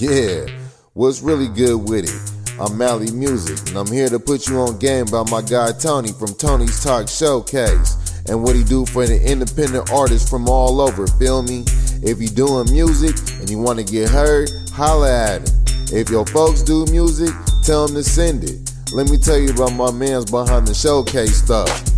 Yeah, 0.00 0.46
what's 0.94 1.20
really 1.20 1.48
good 1.48 1.86
with 1.86 2.06
it? 2.08 2.58
I'm 2.58 2.78
Mally 2.78 3.10
Music, 3.10 3.68
and 3.68 3.76
I'm 3.76 3.92
here 3.92 4.08
to 4.08 4.18
put 4.18 4.48
you 4.48 4.58
on 4.60 4.78
game 4.78 5.04
by 5.04 5.24
my 5.30 5.42
guy 5.42 5.72
Tony 5.72 6.10
from 6.12 6.32
Tony's 6.36 6.82
Talk 6.82 7.06
Showcase 7.06 8.24
and 8.26 8.42
what 8.42 8.56
he 8.56 8.64
do 8.64 8.86
for 8.86 9.06
the 9.06 9.20
independent 9.22 9.92
artists 9.92 10.30
from 10.30 10.48
all 10.48 10.80
over. 10.80 11.06
Feel 11.06 11.42
me? 11.42 11.64
If 12.02 12.18
you 12.18 12.28
doing 12.28 12.72
music 12.72 13.14
and 13.40 13.50
you 13.50 13.58
want 13.58 13.78
to 13.78 13.84
get 13.84 14.08
heard, 14.08 14.48
holla 14.72 15.12
at 15.12 15.46
him. 15.46 15.64
If 15.92 16.08
your 16.08 16.24
folks 16.24 16.62
do 16.62 16.86
music, 16.86 17.34
tell 17.62 17.86
them 17.86 17.94
to 17.96 18.02
send 18.02 18.44
it. 18.44 18.72
Let 18.94 19.10
me 19.10 19.18
tell 19.18 19.36
you 19.36 19.50
about 19.50 19.74
my 19.74 19.90
man's 19.90 20.30
behind 20.30 20.66
the 20.66 20.72
showcase 20.72 21.44
stuff. 21.44 21.89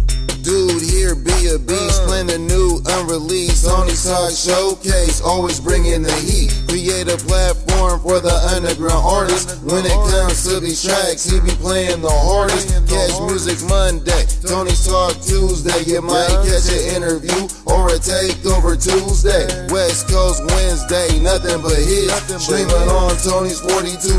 Dude, 0.43 0.82
here 0.82 1.14
be 1.14 1.54
a 1.54 1.58
beast, 1.58 2.02
playing 2.02 2.27
the 2.27 2.38
new 2.38 2.82
unreleased 2.98 3.62
Sony 3.62 3.95
Talk 3.95 4.34
Showcase, 4.34 5.22
always 5.22 5.61
bringing 5.61 6.02
the 6.02 6.11
heat. 6.18 6.50
Create 6.66 7.07
a 7.07 7.14
platform 7.14 8.03
for 8.03 8.18
the 8.18 8.35
underground 8.50 9.07
artists. 9.07 9.63
When 9.63 9.86
it 9.86 9.94
comes 10.11 10.43
to 10.50 10.58
these 10.58 10.82
tracks, 10.82 11.30
he 11.30 11.39
be 11.39 11.54
playing 11.63 12.02
the 12.02 12.11
hardest. 12.11 12.75
Catch 12.90 13.22
Music 13.22 13.63
Monday, 13.71 14.26
Tony's 14.43 14.82
Talk 14.82 15.14
Tuesday. 15.22 15.79
You 15.86 16.02
might 16.02 16.35
catch 16.43 16.66
an 16.74 16.90
interview 16.90 17.46
or 17.71 17.94
a 17.94 18.02
takeover 18.02 18.74
Tuesday. 18.74 19.46
West 19.71 20.11
Coast 20.11 20.43
Wednesday, 20.58 21.22
nothing 21.22 21.63
but 21.63 21.79
hits. 21.79 22.18
Streaming 22.43 22.90
on 22.90 23.14
Tony's 23.22 23.63
42.0 23.63 24.18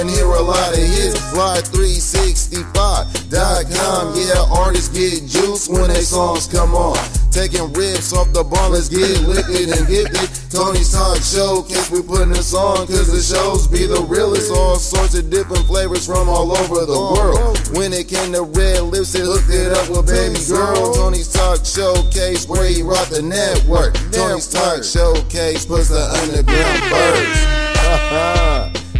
and 0.00 0.08
hear 0.08 0.32
a 0.32 0.40
lot 0.40 0.72
of 0.72 0.80
hits. 0.80 1.20
Fly365.com, 1.36 4.16
yeah, 4.16 4.48
artists 4.48 4.88
get 4.88 5.28
juice 5.28 5.57
when 5.66 5.88
they 5.88 6.02
songs 6.02 6.46
come 6.46 6.74
on. 6.74 6.94
Taking 7.32 7.72
rips 7.72 8.12
off 8.12 8.30
the 8.32 8.44
bar, 8.44 8.70
let's 8.70 8.88
get 8.88 9.20
liquid 9.26 9.68
and 9.70 9.88
get 9.88 10.12
gifted. 10.12 10.50
Tony's 10.50 10.92
Talk 10.92 11.18
Showcase, 11.18 11.90
we 11.90 12.02
putting 12.02 12.30
this 12.30 12.54
on 12.54 12.86
cause 12.86 13.10
the 13.10 13.20
shows 13.20 13.66
be 13.66 13.86
the 13.86 14.02
realest. 14.02 14.52
All 14.52 14.76
sorts 14.76 15.14
of 15.14 15.30
different 15.30 15.64
flavors 15.66 16.06
from 16.06 16.28
all 16.28 16.52
over 16.52 16.86
the 16.86 17.00
world. 17.16 17.58
When 17.76 17.92
it 17.92 18.08
came 18.08 18.32
to 18.32 18.42
red 18.42 18.82
lips, 18.82 19.14
it 19.14 19.24
hooked 19.24 19.50
it 19.50 19.72
up 19.72 19.88
with 19.88 20.06
baby 20.06 20.38
girl. 20.46 20.94
Tony's 20.94 21.32
Talk 21.32 21.64
Showcase, 21.64 22.46
where 22.46 22.68
he 22.68 22.82
rock 22.82 23.08
the 23.08 23.22
network. 23.22 23.94
Tony's 24.12 24.48
Talk 24.48 24.84
Showcase 24.84 25.66
puts 25.66 25.88
the 25.88 26.04
underground 26.22 26.82
first. 26.92 27.42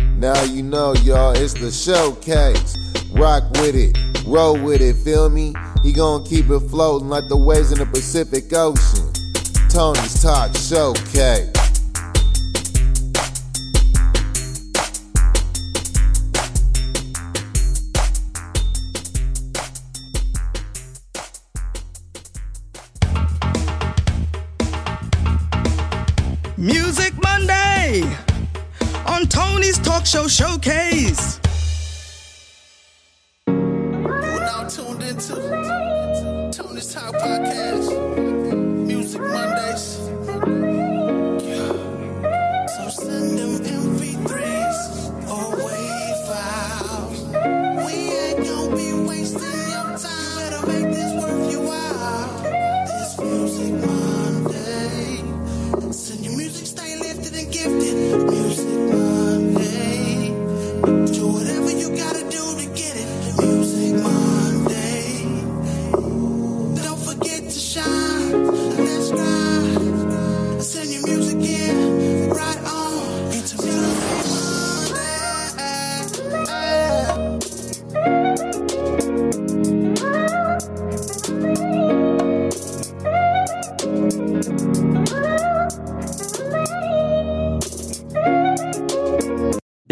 now 0.18 0.42
you 0.44 0.62
know, 0.62 0.94
y'all, 1.04 1.36
it's 1.36 1.54
the 1.54 1.70
showcase. 1.70 2.87
Rock 3.18 3.50
with 3.54 3.74
it, 3.74 3.98
roll 4.24 4.56
with 4.56 4.80
it, 4.80 4.94
feel 4.94 5.28
me? 5.28 5.52
He 5.82 5.92
gonna 5.92 6.24
keep 6.24 6.48
it 6.50 6.60
floating 6.70 7.08
like 7.08 7.26
the 7.26 7.36
waves 7.36 7.72
in 7.72 7.78
the 7.78 7.86
Pacific 7.86 8.44
Ocean. 8.52 9.12
Tony's 9.68 10.22
Talk 10.22 10.54
Showcase. 10.54 11.52
Music 26.56 27.14
Monday 27.20 28.04
on 29.06 29.26
Tony's 29.26 29.80
Talk 29.80 30.06
Show 30.06 30.28
Showcase. 30.28 31.40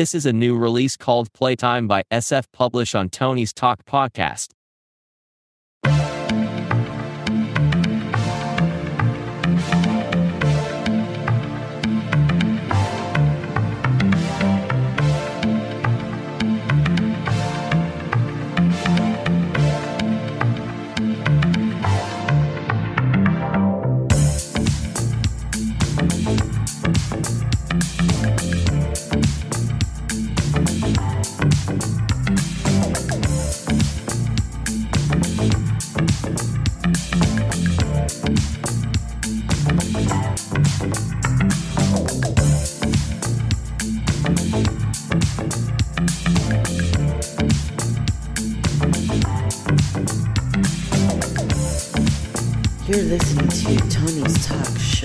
This 0.07 0.15
is 0.15 0.27
a 0.27 0.33
new 0.33 0.57
release 0.57 0.97
called 0.97 1.33
Playtime 1.33 1.89
by 1.89 2.05
SF 2.13 2.45
Publish 2.53 2.95
on 2.95 3.09
Tony's 3.09 3.53
Talk 3.53 3.85
podcast. 3.87 4.56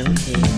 Showcase. 0.02 0.51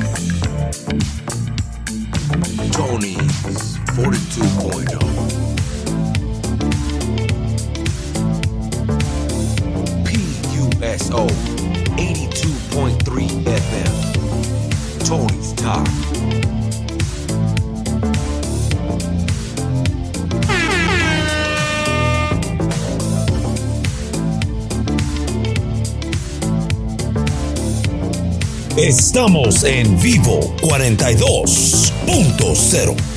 Estamos 28.83 29.63
en 29.63 29.97
vivo 30.01 30.41
42.0. 30.59 33.12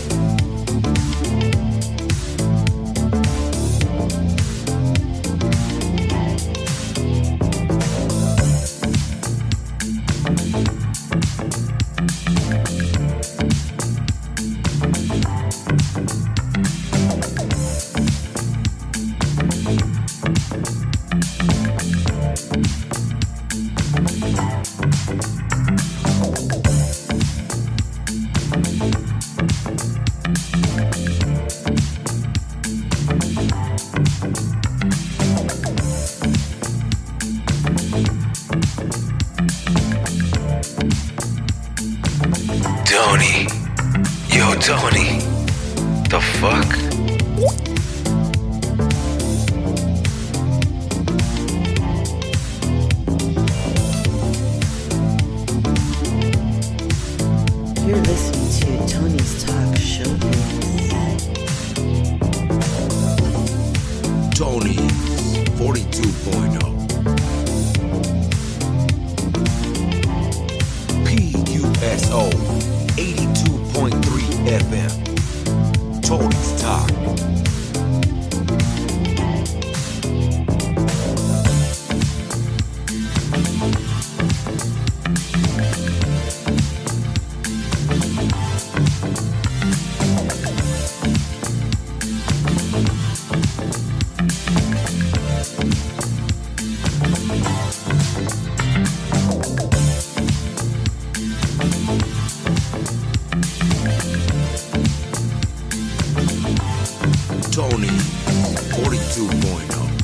Tony 107.56 107.88
42.0. 107.88 109.95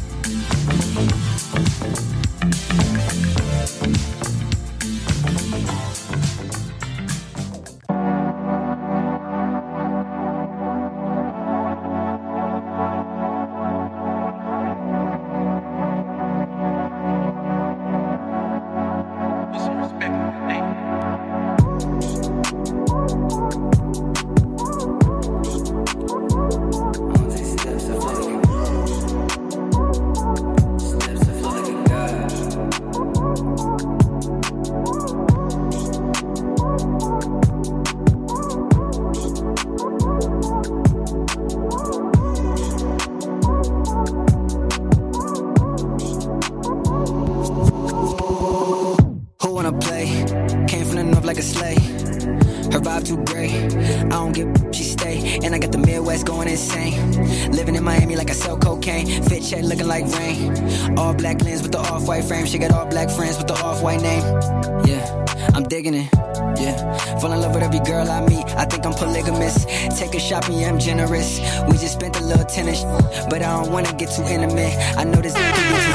too 74.16 74.22
intimate. 74.24 74.74
I 74.98 75.04
know 75.04 75.20
this 75.22 75.32
be 75.32 75.40
too 75.40 75.44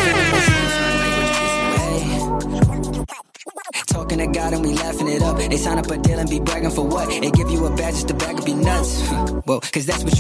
venomous. 0.05 0.47
Talking 3.87 4.19
to 4.19 4.27
God 4.27 4.53
and 4.53 4.65
we 4.65 4.73
laughing 4.73 5.07
it 5.07 5.21
up. 5.21 5.37
They 5.37 5.57
sign 5.57 5.77
up 5.77 5.89
a 5.91 5.97
deal 5.97 6.19
and 6.19 6.29
be 6.29 6.39
bragging 6.39 6.71
for 6.71 6.85
what? 6.87 7.09
They 7.09 7.31
give 7.31 7.49
you 7.51 7.65
a 7.65 7.75
badge 7.75 7.95
just 7.95 8.07
to 8.07 8.13
bag 8.15 8.39
up 8.39 8.47
your 8.47 8.57
nuts. 8.57 9.01
well, 9.45 9.61
cause 9.61 9.85
that's 9.85 10.03
what. 10.03 10.16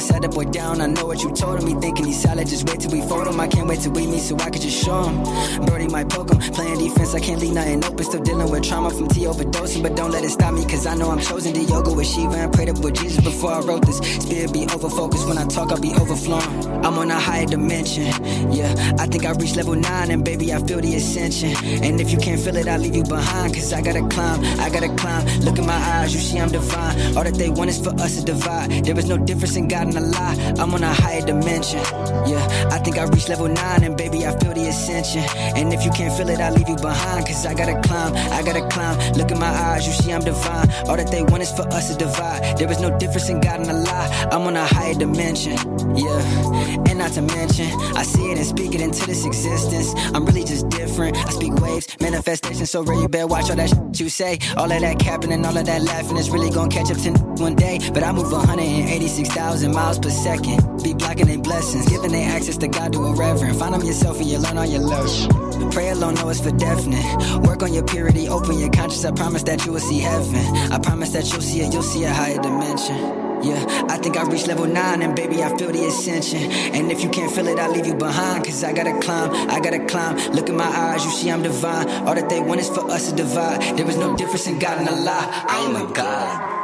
I 0.00 0.02
sat 0.02 0.22
that 0.22 0.30
boy 0.30 0.46
down. 0.46 0.80
I 0.80 0.86
know 0.86 1.04
what 1.04 1.22
you 1.22 1.30
told 1.30 1.60
him. 1.60 1.66
He 1.68 1.74
thinking 1.74 2.06
he's 2.06 2.22
solid. 2.22 2.46
Just 2.46 2.66
wait 2.66 2.80
till 2.80 2.90
we 2.90 3.02
fold 3.06 3.26
him. 3.26 3.38
I 3.38 3.46
can't 3.46 3.68
wait 3.68 3.80
till 3.80 3.92
we 3.92 4.06
meet 4.06 4.20
so 4.20 4.34
I 4.36 4.48
could 4.48 4.62
just 4.62 4.82
show 4.82 5.02
him. 5.02 5.66
Birdie 5.66 5.88
might 5.88 6.08
poke 6.08 6.30
him. 6.30 6.38
Playing 6.54 6.78
defense, 6.78 7.14
I 7.14 7.20
can't 7.20 7.38
leave 7.38 7.52
nothing 7.52 7.84
open. 7.84 8.02
Still 8.04 8.22
dealing 8.22 8.50
with 8.50 8.62
trauma 8.62 8.88
from 8.88 9.08
T 9.08 9.26
overdosing. 9.26 9.82
But 9.82 9.96
don't 9.96 10.10
let 10.10 10.24
it 10.24 10.30
stop 10.30 10.54
me 10.54 10.64
cause 10.64 10.86
I 10.86 10.94
know 10.94 11.10
I'm 11.10 11.20
chosen 11.20 11.52
to 11.52 11.60
yoga 11.60 11.92
with 11.92 12.06
Shiva 12.06 12.32
and 12.32 12.50
prayed 12.50 12.70
up 12.70 12.78
with 12.78 12.94
Jesus 12.94 13.22
before 13.22 13.52
I 13.52 13.60
wrote 13.60 13.84
this. 13.84 13.98
Spirit 13.98 14.54
be 14.54 14.62
over 14.72 14.88
focused. 14.88 15.28
When 15.28 15.36
I 15.36 15.44
talk, 15.44 15.70
I'll 15.70 15.78
be 15.78 15.92
overflowing. 15.92 16.48
I'm 16.82 16.98
on 16.98 17.10
a 17.10 17.20
higher 17.20 17.44
dimension. 17.44 18.06
Yeah, 18.50 18.72
I 18.98 19.06
think 19.06 19.26
I 19.26 19.32
reached 19.32 19.56
level 19.56 19.74
nine 19.74 20.10
and 20.10 20.24
baby, 20.24 20.50
I 20.54 20.64
feel 20.64 20.80
the 20.80 20.94
ascension. 20.94 21.52
And 21.84 22.00
if 22.00 22.10
you 22.10 22.16
can't 22.16 22.40
feel 22.40 22.56
it, 22.56 22.66
I'll 22.68 22.80
leave 22.80 22.96
you 22.96 23.04
behind. 23.04 23.52
Cause 23.52 23.74
I 23.74 23.82
gotta 23.82 24.08
climb, 24.08 24.40
I 24.60 24.70
gotta 24.70 24.88
climb. 24.96 25.26
Look 25.40 25.58
in 25.58 25.66
my 25.66 25.74
eyes, 25.74 26.14
you 26.14 26.20
see 26.20 26.38
I'm 26.38 26.50
divine. 26.50 27.18
All 27.18 27.24
that 27.24 27.34
they 27.34 27.50
want 27.50 27.68
is 27.68 27.78
for 27.78 27.90
us 28.00 28.16
to 28.16 28.24
divide. 28.24 28.70
There 28.86 28.98
is 28.98 29.06
no 29.06 29.18
difference 29.18 29.56
in 29.56 29.68
God 29.68 29.89
and 29.96 30.04
a 30.04 30.08
lie. 30.08 30.54
I'm 30.58 30.74
on 30.74 30.82
a 30.82 30.92
higher 30.92 31.20
dimension. 31.22 31.80
Yeah, 32.26 32.68
I 32.70 32.78
think 32.78 32.98
I 32.98 33.04
reached 33.04 33.28
level 33.28 33.48
nine 33.48 33.84
and 33.84 33.96
baby, 33.96 34.26
I 34.26 34.36
feel 34.38 34.54
the 34.54 34.66
ascension. 34.68 35.24
And 35.56 35.72
if 35.72 35.84
you 35.84 35.90
can't 35.90 36.14
feel 36.16 36.28
it, 36.28 36.40
I'll 36.40 36.54
leave 36.54 36.68
you 36.68 36.76
behind. 36.76 37.26
Cause 37.26 37.46
I 37.46 37.54
gotta 37.54 37.80
climb, 37.80 38.14
I 38.14 38.42
gotta 38.42 38.66
climb. 38.68 38.96
Look 39.14 39.30
in 39.30 39.38
my 39.38 39.48
eyes, 39.48 39.86
you 39.86 39.92
see 39.92 40.12
I'm 40.12 40.22
divine. 40.22 40.70
All 40.88 40.96
that 40.96 41.10
they 41.10 41.22
want 41.22 41.42
is 41.42 41.52
for 41.52 41.66
us 41.68 41.90
to 41.90 41.96
divide. 41.96 42.58
There 42.58 42.70
is 42.70 42.80
no 42.80 42.96
difference 42.98 43.28
in 43.28 43.40
God 43.40 43.60
and 43.60 43.70
a 43.70 43.74
lie. 43.74 44.28
I'm 44.32 44.46
on 44.46 44.56
a 44.56 44.66
higher 44.66 44.94
dimension. 44.94 45.56
Yeah, 45.96 46.88
and 46.88 46.98
not 46.98 47.12
to 47.12 47.22
mention, 47.22 47.68
I 47.96 48.02
see 48.02 48.30
it 48.30 48.38
and 48.38 48.46
speak 48.46 48.74
it 48.74 48.80
into 48.80 49.06
this 49.06 49.24
existence. 49.24 49.92
I'm 50.14 50.24
really 50.24 50.44
just 50.44 50.68
different. 50.68 51.16
I 51.16 51.30
speak 51.30 51.54
waves, 51.54 51.86
manifestation 52.00 52.66
so 52.66 52.82
rare, 52.82 53.00
you 53.00 53.08
better 53.08 53.26
watch 53.26 53.50
all 53.50 53.56
that 53.56 53.68
shit 53.68 54.00
you 54.00 54.08
say. 54.08 54.38
All 54.56 54.70
of 54.70 54.80
that 54.80 54.98
capping 54.98 55.32
and 55.32 55.44
all 55.44 55.56
of 55.56 55.66
that 55.66 55.82
laughing 55.82 56.16
is 56.16 56.30
really 56.30 56.50
gonna 56.50 56.70
catch 56.70 56.90
up 56.90 56.98
to 56.98 57.10
one 57.42 57.54
day. 57.54 57.78
But 57.92 58.02
I 58.02 58.12
move 58.12 58.30
186,000 58.30 59.72
miles 59.72 59.79
per 59.80 60.10
second. 60.10 60.82
Be 60.82 60.94
blocking 60.94 61.26
their 61.26 61.38
blessings, 61.38 61.88
giving 61.88 62.12
their 62.12 62.30
access 62.30 62.56
to 62.58 62.68
God 62.68 62.92
to 62.92 62.98
a 63.00 63.14
reverend. 63.14 63.58
Find 63.58 63.74
them 63.74 63.82
yourself 63.82 64.18
and 64.20 64.28
you 64.28 64.38
learn 64.38 64.58
all 64.58 64.66
your 64.66 64.80
lessons. 64.80 65.74
Pray 65.74 65.88
alone, 65.90 66.14
know 66.14 66.28
it's 66.28 66.40
for 66.40 66.50
definite. 66.50 67.04
Work 67.46 67.62
on 67.62 67.72
your 67.72 67.84
purity, 67.84 68.28
open 68.28 68.58
your 68.58 68.70
conscience. 68.70 69.04
I 69.04 69.12
promise 69.12 69.42
that 69.44 69.64
you 69.64 69.72
will 69.72 69.80
see 69.80 69.98
heaven. 69.98 70.44
I 70.72 70.78
promise 70.78 71.10
that 71.12 71.30
you'll 71.32 71.40
see 71.40 71.60
it, 71.60 71.72
you'll 71.72 71.82
see 71.82 72.04
a 72.04 72.12
higher 72.12 72.40
dimension. 72.40 72.96
Yeah, 73.42 73.86
I 73.88 73.96
think 73.96 74.18
I 74.18 74.24
reached 74.24 74.48
level 74.48 74.66
nine 74.66 75.00
and 75.00 75.16
baby, 75.16 75.42
I 75.42 75.56
feel 75.56 75.72
the 75.72 75.86
ascension. 75.86 76.42
And 76.76 76.92
if 76.92 77.02
you 77.02 77.08
can't 77.08 77.32
feel 77.32 77.48
it, 77.48 77.58
I'll 77.58 77.72
leave 77.72 77.86
you 77.86 77.94
behind. 77.94 78.44
Cause 78.44 78.62
I 78.62 78.72
gotta 78.72 78.98
climb, 79.00 79.30
I 79.48 79.60
gotta 79.60 79.84
climb. 79.86 80.16
Look 80.34 80.50
in 80.50 80.56
my 80.56 80.64
eyes, 80.64 81.04
you 81.04 81.10
see 81.10 81.30
I'm 81.30 81.42
divine. 81.42 81.88
All 82.06 82.14
that 82.14 82.28
they 82.28 82.40
want 82.40 82.60
is 82.60 82.68
for 82.68 82.90
us 82.90 83.08
to 83.08 83.16
divide. 83.16 83.78
There 83.78 83.88
is 83.88 83.96
no 83.96 84.14
difference 84.16 84.46
in 84.46 84.58
God 84.58 84.78
and 84.78 84.88
a 84.88 84.94
lie. 84.94 85.44
I 85.48 85.58
am 85.60 85.76
a 85.76 85.92
God. 85.92 86.59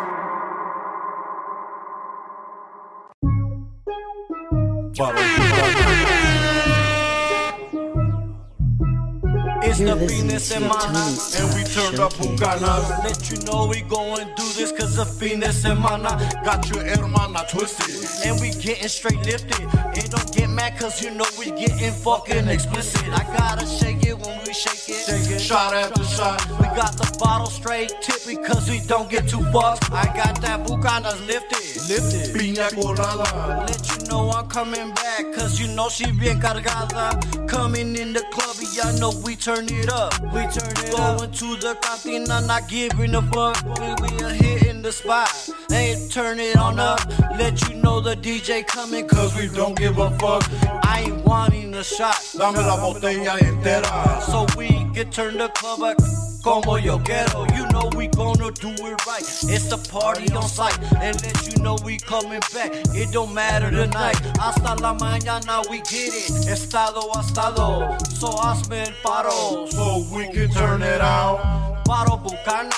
It's 4.99 5.05
You're 9.79 9.95
the 9.95 10.07
Venus 10.07 10.53
and 10.53 10.65
Mana, 10.65 11.15
and 11.37 11.55
we 11.55 11.65
turned 11.65 12.01
up. 12.01 12.15
Bucanas. 12.15 13.05
Let 13.05 13.31
you 13.31 13.37
know 13.45 13.67
we 13.67 13.83
going 13.83 14.27
do 14.37 14.53
this 14.57 14.73
cause 14.73 14.97
of 14.99 15.13
Venus 15.21 15.67
and 15.67 15.81
Mana. 15.81 16.17
Got 16.45 16.71
your 16.71 16.83
hermana 16.83 17.45
twisted, 17.51 18.27
and 18.27 18.41
we 18.41 18.53
getting 18.53 18.89
straight 18.89 19.21
lifted. 19.27 19.69
Don't 20.09 20.33
get 20.33 20.49
mad 20.51 20.79
cause 20.79 21.03
you 21.03 21.11
know 21.11 21.25
we 21.39 21.47
getting 21.51 21.93
fucking 21.93 22.49
explicit. 22.49 23.03
I 23.09 23.25
gotta 23.37 23.67
shake 23.67 24.05
it 24.07 24.19
when 24.19 24.39
we 24.47 24.53
shake 24.53 24.89
it, 24.89 25.41
shot 25.41 25.75
after 25.75 26.05
shot. 26.05 26.41
We 26.59 26.67
got 26.77 26.93
the 26.97 27.17
bottle 27.19 27.47
straight 27.47 27.93
tip 28.01 28.21
because 28.27 28.69
we 28.71 28.81
don't 28.87 29.11
get 29.11 29.29
too 29.29 29.43
buzzed. 29.53 29.85
I 29.93 30.05
got 30.17 30.41
that 30.43 30.67
Bucanas 30.67 31.19
lifted, 31.27 31.61
lifted. 31.89 32.35
Piña 32.37 32.73
colada. 32.75 33.67
Let 33.67 33.83
you 33.91 34.09
know 34.09 34.31
I'm 34.31 34.49
coming 34.49 34.95
back 34.95 35.33
cause 35.35 35.61
you 35.61 35.69
know 35.75 35.89
she 35.89 36.11
bien 36.13 36.41
cargada. 36.41 37.49
Coming 37.49 37.97
in 37.97 38.13
the 38.13 38.21
club, 38.33 38.57
I 38.83 38.99
know 38.99 39.13
we 39.25 39.37
turn 39.37 39.67
it 39.69 39.89
up. 39.91 40.13
We 40.33 40.43
turn 40.55 40.75
it 40.85 40.95
up. 40.99 41.19
Going 41.19 41.31
to 41.31 41.57
the 41.57 41.77
cantina, 41.81 42.47
not 42.47 42.69
giving 42.69 43.15
a 43.15 43.23
fuck. 43.23 43.57
We, 43.79 43.89
we 44.03 44.25
are 44.25 44.31
hitting 44.31 44.66
the 44.87 44.93
spot. 44.93 45.51
Hey, 45.69 45.97
turn 46.11 46.39
it 46.39 46.57
on 46.57 46.79
up. 46.79 47.01
Let 47.37 47.69
you 47.69 47.75
know 47.83 47.99
the 48.01 48.15
DJ 48.15 48.65
coming 48.65 49.09
cause 49.09 49.37
we 49.37 49.49
don't 49.49 49.77
give 49.77 49.99
a 49.99 50.17
fuck. 50.21 50.45
I 50.85 51.07
ain't 51.07 51.25
wanting 51.25 51.75
a 51.75 51.83
shot. 51.83 52.23
Dame 52.39 52.55
la 52.55 52.77
botella 52.77 53.37
entera. 53.39 54.23
So 54.23 54.47
we 54.57 54.69
can 54.95 55.11
turn 55.11 55.39
the 55.39 55.49
club 55.49 55.83
up. 55.83 56.26
Como 56.47 56.79
yo 56.79 56.99
quiero. 57.03 57.45
You 57.57 57.67
know 57.73 57.91
we 57.97 58.07
gonna 58.07 58.53
do 58.53 58.71
it 58.71 59.07
right. 59.07 59.27
It's 59.51 59.67
the 59.69 59.79
party 59.91 60.33
on 60.33 60.49
site, 60.49 60.79
and 61.03 61.21
let 61.23 61.39
you 61.49 61.61
know 61.61 61.77
we 61.85 61.99
coming 61.99 62.41
back. 62.55 62.71
It 62.95 63.11
don't 63.11 63.35
matter 63.35 63.71
tonight. 63.71 64.21
Hasta 64.39 64.77
la 64.81 64.95
mañana 64.95 65.69
we 65.69 65.79
get 65.79 66.15
it. 66.15 66.31
Estado 66.47 67.11
a 67.17 67.21
estado. 67.21 67.99
So 68.21 68.29
hazme 68.29 68.87
el 68.87 68.95
paro, 69.03 69.67
so 69.71 70.07
we 70.15 70.29
can 70.29 70.49
turn 70.51 70.83
it 70.83 71.01
out. 71.01 71.41
Paro 71.85 72.17
bucana, 72.23 72.71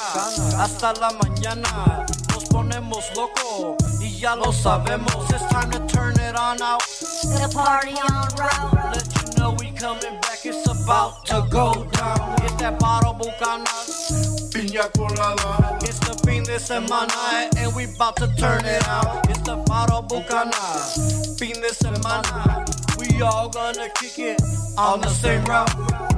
hasta 0.57 0.95
la 0.99 1.11
mañana. 1.21 2.07
Nos 2.33 2.45
ponemos 2.45 3.05
loco 3.17 3.77
y 4.01 4.19
ya 4.19 4.35
lo 4.35 4.51
sabemos. 4.51 5.31
It's 5.31 5.45
time 5.53 5.71
to 5.73 5.81
turn 5.87 6.19
it 6.21 6.35
on 6.37 6.63
out. 6.63 6.83
The 7.23 7.51
party 7.53 7.93
on 7.93 8.29
route. 8.39 8.95
Let 8.95 9.07
you 9.13 9.39
know 9.39 9.55
we 9.59 9.71
coming 9.73 10.19
back. 10.23 10.45
It's 10.45 10.63
about 10.89 11.27
to 11.27 11.47
go 11.51 11.85
down. 11.93 12.35
It's 12.45 12.55
that 12.55 12.79
bottle 12.81 13.13
bucana. 13.13 13.67
Piña 14.51 14.91
colada. 14.97 15.77
It's 15.83 15.99
the 15.99 16.15
fin 16.25 16.45
de 16.45 16.59
semana 16.59 17.55
and 17.59 17.77
we 17.77 17.85
about 17.85 18.17
to 18.17 18.27
turn 18.37 18.65
it 18.65 18.89
out. 18.89 19.29
It's 19.29 19.41
the 19.41 19.57
bottle 19.67 20.01
bucana. 20.01 21.37
Fin 21.39 21.61
de 21.61 21.75
semana. 21.75 22.65
We 22.99 23.21
all 23.21 23.51
gonna 23.51 23.91
kick 24.01 24.19
it 24.19 24.41
on 24.79 25.03
the 25.03 25.11
same 25.11 25.45
route. 25.45 26.18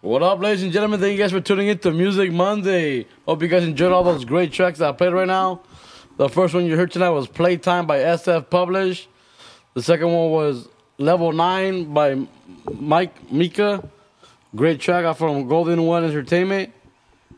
What 0.00 0.22
up, 0.22 0.40
ladies 0.40 0.62
and 0.62 0.72
gentlemen? 0.72 1.00
Thank 1.00 1.12
you 1.12 1.18
guys 1.18 1.32
for 1.32 1.40
tuning 1.40 1.66
in 1.66 1.78
to 1.78 1.90
Music 1.90 2.32
Monday. 2.32 3.06
Hope 3.26 3.42
you 3.42 3.48
guys 3.48 3.64
enjoyed 3.64 3.90
all 3.90 4.04
those 4.04 4.24
great 4.24 4.52
tracks 4.52 4.78
that 4.78 4.88
I 4.90 4.92
played 4.92 5.12
right 5.12 5.26
now. 5.26 5.62
The 6.18 6.28
first 6.28 6.52
one 6.52 6.66
you 6.66 6.76
heard 6.76 6.90
tonight 6.90 7.10
was 7.10 7.28
Playtime 7.28 7.86
by 7.86 7.98
SF 8.00 8.50
Publish. 8.50 9.06
The 9.74 9.82
second 9.82 10.12
one 10.12 10.30
was 10.32 10.68
Level 10.98 11.30
9 11.32 11.94
by 11.94 12.26
Mike 12.74 13.30
Mika. 13.30 13.88
Great 14.56 14.80
track 14.80 15.04
out 15.04 15.16
from 15.16 15.46
Golden 15.46 15.84
One 15.84 16.02
Entertainment. 16.04 16.72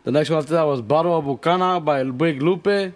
The 0.05 0.11
next 0.13 0.31
one 0.31 0.39
after 0.39 0.55
that 0.55 0.63
was 0.63 0.81
Bottle 0.81 1.19
of 1.19 1.27
Bucana 1.27 1.79
by 1.85 2.05
Big 2.05 2.41
Lupe. 2.41 2.67
And 2.67 2.95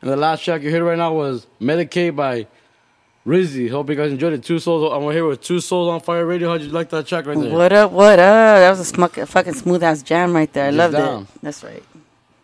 the 0.00 0.16
last 0.16 0.44
track 0.44 0.62
you 0.62 0.72
heard 0.72 0.82
right 0.82 0.98
now 0.98 1.12
was 1.14 1.46
Medicate 1.60 2.16
by 2.16 2.48
RIIZZY. 3.24 3.70
Hope 3.70 3.90
you 3.90 3.94
guys 3.94 4.10
enjoyed 4.10 4.32
it. 4.32 4.42
Two 4.42 4.58
Souls. 4.58 4.92
I'm 4.92 5.08
here 5.12 5.24
with 5.24 5.40
Two 5.40 5.60
Souls 5.60 5.88
on 5.88 6.00
Fire 6.00 6.26
Radio. 6.26 6.48
How'd 6.50 6.62
you 6.62 6.70
like 6.70 6.90
that 6.90 7.06
track 7.06 7.26
right 7.26 7.38
there? 7.38 7.52
What 7.52 7.72
up? 7.72 7.92
What 7.92 8.18
up? 8.18 8.58
That 8.58 8.70
was 8.70 8.80
a 8.80 8.84
smuck, 8.84 9.14
fucking 9.14 9.54
smooth 9.54 9.84
ass 9.84 10.02
jam 10.02 10.34
right 10.34 10.52
there. 10.52 10.64
I 10.66 10.70
Just 10.70 10.78
loved 10.78 10.94
down. 10.94 11.22
it. 11.22 11.28
That's 11.42 11.62
right. 11.62 11.84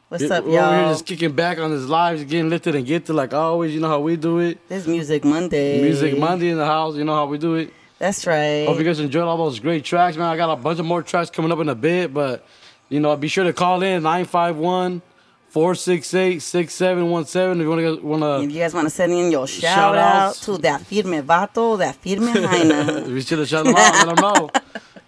What's 0.09 0.23
Yeah, 0.25 0.37
up, 0.38 0.45
we're 0.45 0.53
y'all? 0.55 0.93
just 0.93 1.05
kicking 1.05 1.33
back 1.33 1.59
on 1.59 1.71
this 1.71 1.85
live, 1.85 2.17
just 2.19 2.31
getting 2.31 2.49
lifted 2.49 2.75
and 2.75 2.87
get 2.87 3.05
to 3.07 3.12
like 3.12 3.35
always. 3.35 3.75
You 3.75 3.81
know 3.81 3.88
how 3.88 4.00
we 4.00 4.17
do 4.17 4.38
it. 4.38 4.67
This 4.69 4.87
Music 4.87 5.23
Monday. 5.25 5.83
Music 5.83 6.19
Monday 6.19 6.49
in 6.49 6.57
the 6.57 6.65
house. 6.65 6.97
You 6.97 7.05
know 7.05 7.15
how 7.15 7.27
we 7.27 7.37
do 7.37 7.57
it. 7.57 7.73
That's 7.99 8.27
right. 8.27 8.65
Hope 8.67 8.79
you 8.79 8.85
guys 8.85 9.00
enjoyed 9.00 9.25
all 9.25 9.37
those 9.37 9.61
great 9.61 9.85
tracks, 9.85 10.17
man. 10.17 10.27
I 10.29 10.37
got 10.37 10.50
a 10.50 10.57
bunch 10.57 10.79
of 10.79 10.87
more 10.87 11.03
tracks 11.03 11.29
coming 11.31 11.53
up 11.53 11.59
in 11.59 11.69
a 11.69 11.75
bit, 11.75 12.15
but 12.15 12.47
you 12.88 13.00
know, 13.00 13.15
be 13.17 13.29
sure 13.29 13.45
to 13.45 13.53
call 13.53 13.83
in 13.83 14.03
951 14.03 15.03
468 15.50 16.41
6717 16.41 17.61
if 17.61 17.65
you 17.65 17.69
want 17.69 17.81
to. 17.81 17.93
If 17.99 18.03
Wanna, 18.03 18.41
you 18.45 18.59
guys 18.61 18.73
want 18.73 18.87
to 18.87 18.91
send 18.91 19.12
in 19.12 19.31
your 19.31 19.47
shout, 19.47 19.75
Shout 19.75 19.97
out 19.99 20.35
to 20.37 20.57
that 20.59 20.81
firme 20.83 21.23
vato, 21.23 21.77
that 21.79 21.97
firme 21.97 22.33
jaina. 22.33 23.03
be 23.15 23.21
sure 23.21 23.37
to 23.38 23.47
shout 23.47 23.67
them 23.67 23.75
out. 23.77 24.07
Let 24.07 24.17
them 24.17 24.23
know. 24.23 24.50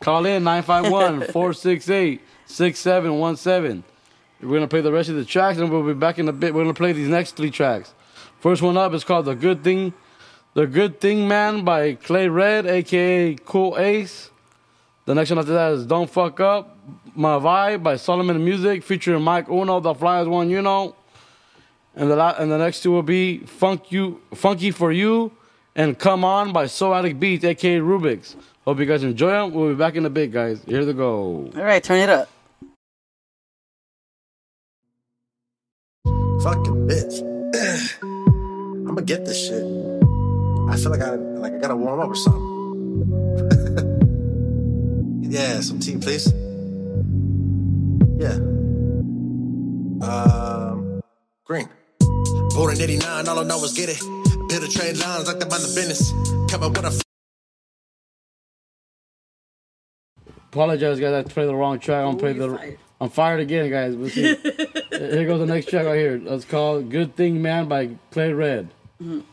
Call 0.00 0.26
in 0.26 0.44
951 0.44 1.32
468 1.32 2.20
6717. 2.46 3.84
We're 4.42 4.60
to 4.60 4.68
play 4.68 4.80
the 4.80 4.92
rest 4.92 5.08
of 5.08 5.16
the 5.16 5.24
tracks 5.24 5.58
and 5.58 5.70
we'll 5.70 5.86
be 5.86 5.92
back 5.92 6.18
in 6.18 6.28
a 6.28 6.32
bit. 6.32 6.54
We're 6.54 6.64
to 6.64 6.74
play 6.74 6.92
these 6.92 7.08
next 7.08 7.36
three 7.36 7.50
tracks. 7.50 7.92
First 8.40 8.62
one 8.62 8.76
up 8.76 8.94
is 8.94 9.04
called 9.04 9.26
The 9.26 9.34
Good 9.34 9.62
Thing. 9.62 9.92
The 10.54 10.66
Good 10.66 11.00
Thing 11.00 11.28
Man 11.28 11.64
by 11.64 11.94
Klay 11.94 12.32
Red, 12.32 12.66
aka 12.66 13.34
Kool 13.44 13.76
Ace. 13.78 14.30
The 15.04 15.14
next 15.14 15.30
one 15.30 15.38
after 15.38 15.52
that 15.52 15.72
is 15.72 15.86
Don't 15.86 16.08
Fuck 16.08 16.40
Up, 16.40 16.76
My 17.14 17.38
Vibe 17.38 17.82
by 17.82 17.96
Solomon 17.96 18.38
Musiq 18.38 18.82
featuring 18.82 19.22
Mic 19.22 19.48
Uno, 19.48 19.80
the 19.80 19.94
flyers 19.94 20.26
one 20.26 20.48
you 20.48 20.62
know. 20.62 20.94
And 21.94 22.10
the 22.10 22.40
and 22.40 22.50
the 22.50 22.58
next 22.58 22.82
two 22.82 22.92
will 22.92 23.02
be 23.02 23.38
Funk 23.38 23.92
You 23.92 24.20
Funky 24.34 24.70
for 24.70 24.90
You 24.90 25.32
and 25.76 25.98
Come 25.98 26.24
On 26.24 26.52
by 26.52 26.64
Soulattic 26.64 27.20
Beats, 27.20 27.44
aka 27.44 27.78
Rubik's. 27.78 28.36
Hope 28.64 28.78
you 28.78 28.86
guys 28.86 29.02
enjoy 29.02 29.30
them. 29.30 29.52
We'll 29.52 29.70
be 29.70 29.74
back 29.74 29.96
in 29.96 30.06
a 30.06 30.10
bit, 30.10 30.32
guys. 30.32 30.62
Here 30.64 30.84
they 30.84 30.92
go. 30.92 31.50
All 31.54 31.62
right, 31.62 31.82
turn 31.82 31.98
it 31.98 32.08
up. 32.08 32.28
Fucking 36.42 36.88
bitch. 36.88 37.20
I'm 38.02 38.84
gonna 38.86 39.02
get 39.02 39.26
this 39.26 39.38
shit. 39.46 39.62
I 39.62 40.76
feel 40.76 40.90
like 40.90 41.02
I 41.02 41.16
like 41.16 41.52
I 41.52 41.58
gotta 41.58 41.76
warm 41.76 42.00
up 42.00 42.08
or 42.08 42.14
something. 42.14 42.50
yeah, 45.30 45.60
some 45.60 45.80
tea, 45.80 45.98
please. 45.98 46.32
Yeah. 48.18 48.36
Um, 50.06 51.02
green. 51.44 51.68
Born 52.54 52.74
in 52.74 52.80
'89, 52.80 53.28
all 53.28 53.38
I 53.38 53.44
know 53.44 53.62
is 53.64 53.74
get 53.74 53.90
it. 53.90 54.00
Build 54.48 54.64
a 54.64 54.68
trade 54.68 54.96
lines 54.96 55.28
like 55.28 55.40
the 55.40 55.46
mind 55.46 55.62
the 55.62 55.72
business. 55.74 56.10
Come 56.50 56.62
up 56.62 56.72
with 56.72 56.86
a 56.86 57.04
Apologize, 60.52 60.98
guys. 60.98 61.12
I 61.12 61.22
played 61.28 61.48
the 61.48 61.54
wrong 61.54 61.78
track. 61.78 62.04
I'm 62.04 62.16
playing 62.16 62.38
the. 62.38 62.76
I'm 63.00 63.08
fired 63.08 63.40
again, 63.40 63.70
guys. 63.70 63.96
We'll 63.96 64.10
see. 64.10 64.34
here 64.90 65.26
goes 65.26 65.40
the 65.40 65.46
next 65.46 65.70
track 65.70 65.86
right 65.86 65.96
here. 65.96 66.20
It's 66.22 66.44
called 66.44 66.90
"Good 66.90 67.16
Thing 67.16 67.40
Man" 67.40 67.66
by 67.66 67.96
Klay 68.12 68.36
Red. 68.36 68.68
That 69.00 69.24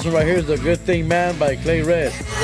This 0.00 0.06
one 0.06 0.14
right 0.14 0.26
here 0.26 0.38
is 0.38 0.46
"The 0.46 0.56
Good 0.56 0.78
Thing 0.78 1.06
Man" 1.08 1.38
by 1.38 1.56
Klay 1.56 1.84
Red. 1.84 2.39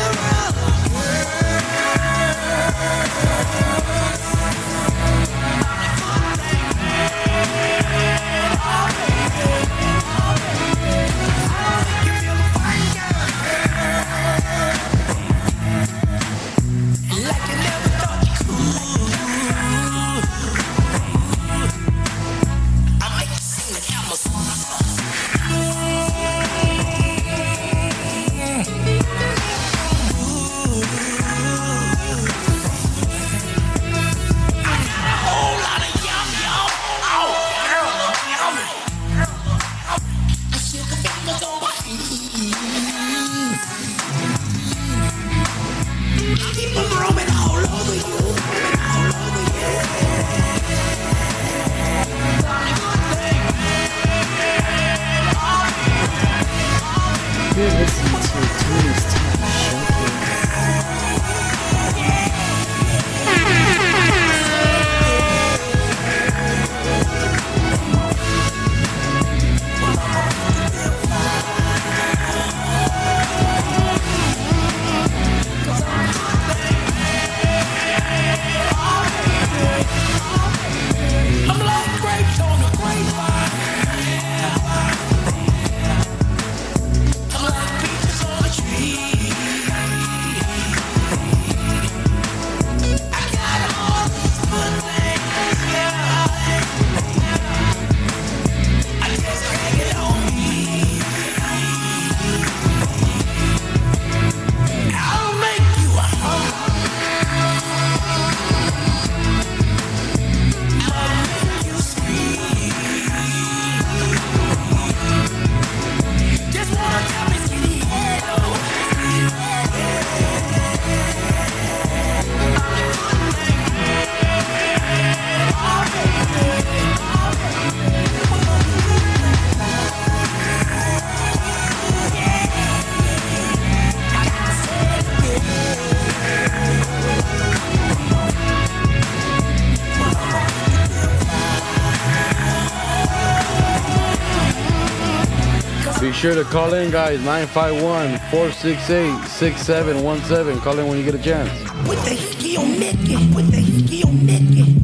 Sure 146.32 146.42
to 146.42 146.50
call 146.50 146.74
in, 146.74 146.90
guys. 146.90 147.20
951 147.20 148.18
468 148.30 149.28
6717. 149.28 150.60
Call 150.60 150.78
in 150.78 150.88
when 150.88 150.98
you 150.98 151.04
get 151.04 151.14
a 151.14 151.22
chance. 151.22 151.48
with 151.88 152.02
the 152.04 152.14
hickey 152.14 152.56
on 152.56 152.78
Mickey, 152.78 153.16
with 153.32 153.50
the 153.52 153.58
hickey 153.58 154.02
on 154.02 154.26
Mickey. 154.26 154.64
Stand 154.64 154.75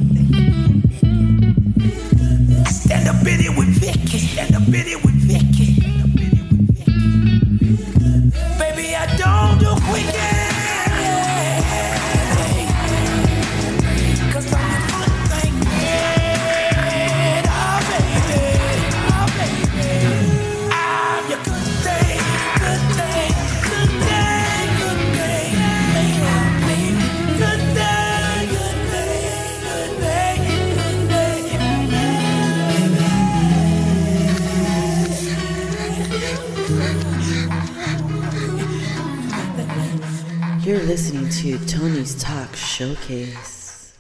Showcase. 42.83 43.95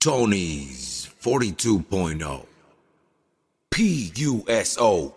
Tony's 0.00 1.08
42.0. 1.22 2.46
PUSO 3.70 5.14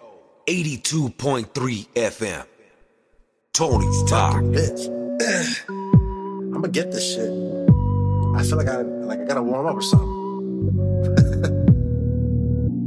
82.3 0.47 1.88
FM. 1.93 2.45
Tony's 3.52 4.04
Talk. 4.04 4.43
Bitch. 4.43 4.88
I'm 5.67 6.54
gonna 6.54 6.69
get 6.69 6.93
this 6.93 7.15
shit. 7.15 7.30
I 8.34 8.43
feel 8.43 8.58
like 8.58 8.69
I 8.69 8.78
like 8.78 9.19
I 9.19 9.26
gotta 9.26 9.43
warm 9.43 9.65
up 9.67 9.76
or 9.76 9.82
something. 9.82 10.08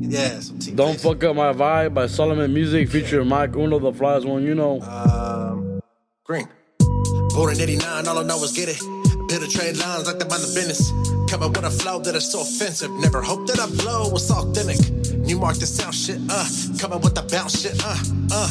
yeah, 0.11 0.41
some 0.41 0.59
team 0.59 0.77
Don't 0.77 0.99
fuck 0.99 1.23
up 1.23 1.37
my 1.37 1.53
vibe 1.53 1.93
by 1.93 2.07
Solomon 2.07 2.55
Musiq 2.55 2.89
featuring 2.89 3.29
Mic 3.29 3.55
Uno, 3.55 3.79
the 3.79 3.93
flies 3.93 4.25
one 4.25 4.43
you 4.43 4.55
know. 4.55 4.81
Um, 4.81 5.83
Green. 6.25 6.49
Born 6.79 7.53
in 7.53 7.61
89, 7.61 8.09
all 8.09 8.19
I 8.19 8.23
know 8.23 8.43
is 8.43 8.53
get 8.53 8.71
it. 8.71 8.96
A 9.29 9.49
trade 9.49 9.77
lines 9.77 10.07
like 10.07 10.19
the 10.19 10.25
mind 10.25 10.43
the 10.43 10.53
business. 10.55 10.91
Coming 11.29 11.53
with 11.53 11.65
a 11.65 11.71
flow 11.71 11.99
that 11.99 12.15
is 12.15 12.31
so 12.31 12.41
offensive. 12.41 12.91
Never 12.93 13.21
hope 13.21 13.47
that 13.49 13.61
I 13.61 13.67
blow, 13.83 14.09
was 14.09 14.31
authentic. 14.31 14.79
New 15.19 15.39
mark 15.39 15.57
the 15.57 15.67
sound 15.67 15.95
shit, 15.95 16.19
uh. 16.31 16.49
Coming 16.79 17.01
with 17.01 17.15
the 17.15 17.23
bounce 17.23 17.61
shit, 17.61 17.75
uh, 17.85 17.99
uh. 18.33 18.49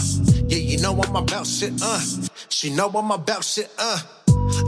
Yeah, 0.48 0.58
you 0.58 0.78
know 0.80 0.94
I'm 1.02 1.16
about 1.16 1.48
shit, 1.48 1.74
uh. 1.82 2.00
She 2.50 2.70
know 2.70 2.90
I'm 2.90 3.10
about 3.10 3.44
shit, 3.44 3.72
uh. 3.80 4.00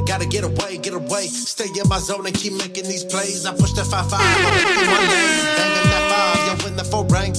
Gotta 0.05 0.25
get 0.25 0.43
away, 0.43 0.77
get 0.77 0.93
away. 0.93 1.27
Stay 1.27 1.65
in 1.65 1.87
my 1.87 1.99
zone 1.99 2.25
and 2.25 2.35
keep 2.35 2.53
making 2.53 2.85
these 2.85 3.03
plays. 3.03 3.45
I 3.45 3.51
push 3.51 3.73
the 3.73 3.83
5 3.83 4.09
5 4.09 4.11
one 4.11 4.23
lane. 5.09 5.45
Banging 5.57 5.89
that 5.91 6.05
five, 6.11 6.67
in 6.67 6.75
the 6.75 6.83
four 6.83 7.05
rank. 7.05 7.35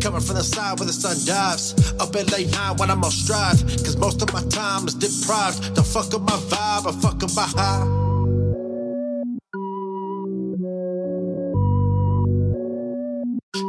Coming 0.00 0.20
from 0.20 0.36
the 0.36 0.42
side 0.44 0.78
where 0.78 0.86
the 0.86 0.92
sun 0.92 1.16
dives. 1.26 1.92
Up 2.00 2.14
at 2.16 2.30
late 2.32 2.50
night 2.52 2.78
when 2.78 2.90
I'm 2.90 3.04
on 3.04 3.10
strive. 3.10 3.60
Cause 3.84 3.96
most 3.96 4.22
of 4.22 4.32
my 4.32 4.42
time 4.48 4.86
is 4.86 4.94
deprived. 4.94 5.74
Don't 5.74 5.86
fuck 5.86 6.12
up 6.14 6.22
my 6.22 6.38
vibe, 6.50 6.86
I 6.88 6.92
fuck 7.00 7.22
up 7.22 7.30
my 7.34 7.48
high. 7.58 8.00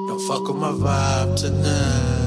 Don't 0.08 0.22
fuck 0.28 0.48
with 0.48 0.58
my 0.58 0.72
vibe 0.72 1.40
tonight. 1.40 2.21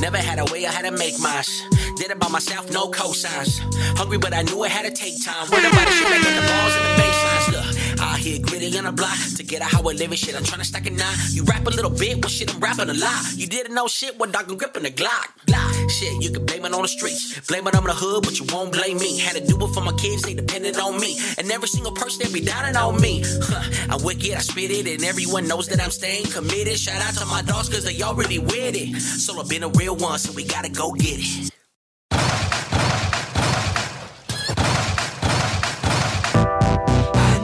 Never 0.00 0.16
had 0.16 0.38
a 0.38 0.50
way, 0.50 0.64
I 0.66 0.72
had 0.72 0.84
to 0.86 0.92
make 0.92 1.20
mine. 1.20 1.44
Did 1.96 2.10
it 2.10 2.18
by 2.18 2.28
myself, 2.28 2.70
no 2.70 2.88
cosigns. 2.88 3.60
Hungry, 3.98 4.16
but 4.16 4.32
I 4.32 4.42
knew 4.42 4.64
it 4.64 4.70
had 4.70 4.86
to 4.86 4.90
take 4.90 5.22
time. 5.22 5.48
What 5.48 5.60
about 5.60 5.86
it? 5.86 5.92
Shit, 5.92 6.06
I 6.06 6.16
the 6.16 6.46
balls 6.48 6.74
and 6.76 6.84
the 6.84 7.01
baselines. 7.01 7.01
Out 8.02 8.18
here 8.18 8.40
gritty 8.42 8.76
on 8.78 8.84
the 8.84 8.92
block 8.92 9.16
to 9.36 9.44
get 9.44 9.62
out 9.62 9.70
how 9.70 9.80
I 9.88 9.92
live 9.92 10.12
shit. 10.18 10.34
I'm 10.34 10.42
trying 10.42 10.58
to 10.58 10.66
stack 10.66 10.86
a 10.86 10.90
nine. 10.90 11.16
You 11.30 11.44
rap 11.44 11.64
a 11.66 11.70
little 11.70 11.90
bit, 11.90 12.16
well 12.20 12.28
shit, 12.28 12.52
I'm 12.52 12.58
rapping 12.58 12.90
a 12.90 12.94
lot. 12.94 13.22
You 13.36 13.46
didn't 13.46 13.74
know 13.74 13.86
shit, 13.86 14.18
well 14.18 14.28
dog, 14.28 14.50
I'm 14.50 14.56
gripping 14.56 14.82
the 14.82 14.90
Glock. 14.90 15.30
Glock. 15.46 15.90
Shit, 15.90 16.20
you 16.20 16.32
can 16.32 16.44
blame 16.44 16.64
it 16.64 16.74
on 16.74 16.82
the 16.82 16.88
streets, 16.88 17.40
blame 17.46 17.66
it 17.68 17.76
on 17.76 17.84
the 17.84 17.94
hood, 17.94 18.24
but 18.24 18.40
you 18.40 18.46
won't 18.52 18.72
blame 18.72 18.98
me. 18.98 19.18
Had 19.18 19.36
to 19.36 19.46
do 19.46 19.54
it 19.64 19.68
for 19.72 19.82
my 19.82 19.92
kids, 19.92 20.22
they 20.22 20.34
depended 20.34 20.76
on 20.78 20.98
me. 21.00 21.16
And 21.38 21.50
every 21.52 21.68
single 21.68 21.92
person 21.92 22.26
they 22.26 22.40
be 22.40 22.44
downing 22.44 22.76
on 22.76 23.00
me. 23.00 23.22
Huh, 23.24 23.94
I'm 23.94 24.02
wicked, 24.02 24.34
I 24.34 24.40
spit 24.40 24.72
it, 24.72 24.88
and 24.88 25.04
everyone 25.04 25.46
knows 25.46 25.68
that 25.68 25.80
I'm 25.80 25.92
staying 25.92 26.26
committed. 26.26 26.76
Shout 26.78 27.00
out 27.00 27.14
to 27.14 27.26
my 27.26 27.42
dogs, 27.42 27.68
cause 27.68 27.84
they 27.84 28.02
already 28.02 28.40
with 28.40 28.74
it. 28.74 29.00
So 29.00 29.38
I've 29.38 29.48
been 29.48 29.62
a 29.62 29.68
real 29.68 29.94
one, 29.94 30.18
so 30.18 30.32
we 30.32 30.44
gotta 30.44 30.70
go 30.70 30.90
get 30.92 31.18
it. 31.20 31.52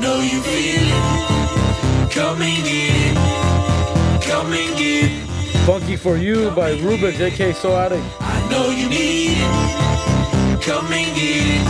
Know 0.09 0.21
you 0.21 0.41
feel 0.41 0.89
it. 0.89 2.11
Come 2.11 2.41
and 2.41 2.65
get 2.65 2.97
it. 2.97 4.23
Come 4.23 4.55
and 4.55 4.75
get 4.79 5.05
it. 5.05 5.29
Funky 5.67 5.97
for 5.97 6.17
You 6.17 6.51
by 6.53 6.71
Ruben 6.81 7.13
JK 7.13 7.53
Soulattic. 7.53 8.03
I 8.19 8.49
know 8.49 8.71
you 8.71 8.89
need 8.89 9.37
it. 9.37 10.63
Come 10.63 10.91
and 10.95 11.15
get 11.15 11.45
it. 11.57 11.65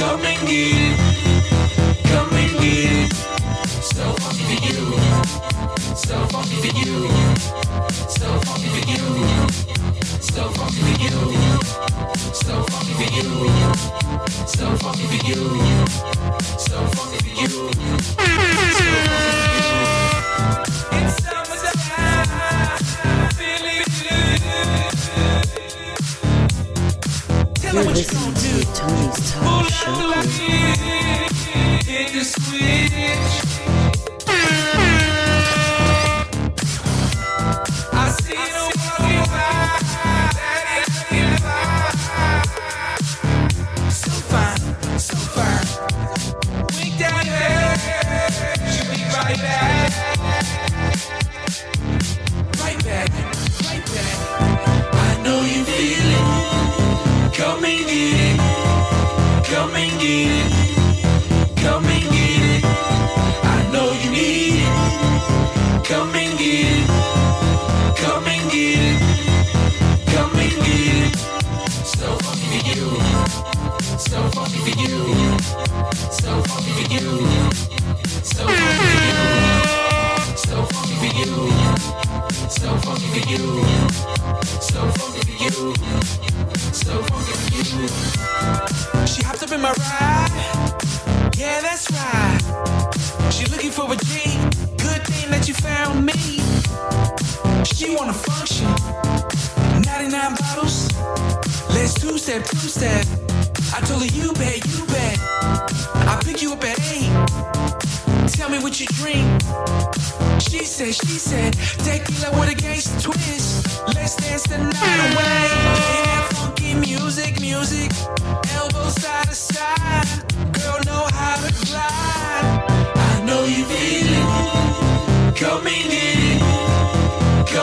Come 0.00 0.24
and 0.24 0.40
get 0.48 0.72
it. 0.72 0.96
Come 2.08 2.32
and 2.32 2.52
get 2.62 2.92
it. 2.96 3.12
So 3.92 4.04
funky 4.22 4.44
for 4.48 4.60
you. 4.66 4.86
So 5.94 6.16
funky 6.32 6.56
for 6.64 6.72
you. 6.80 7.08
So 8.08 8.28
funky 8.46 8.68
for 8.74 8.84
you. 8.90 9.04
So 10.22 10.48
funky 10.56 10.80
for 10.80 10.96
you 11.02 12.27
for 12.98 13.14
you. 13.14 13.22
So 14.46 14.76
funky 14.76 15.06
for 15.06 15.26
you. 15.26 15.86
So 16.58 16.84
funky 16.96 17.18
for 17.18 17.32
you. 17.40 17.70
Good. 27.70 27.96
to. 27.96 28.64
Tony's 28.74 29.32
Pull 29.42 29.62
out 30.14 30.48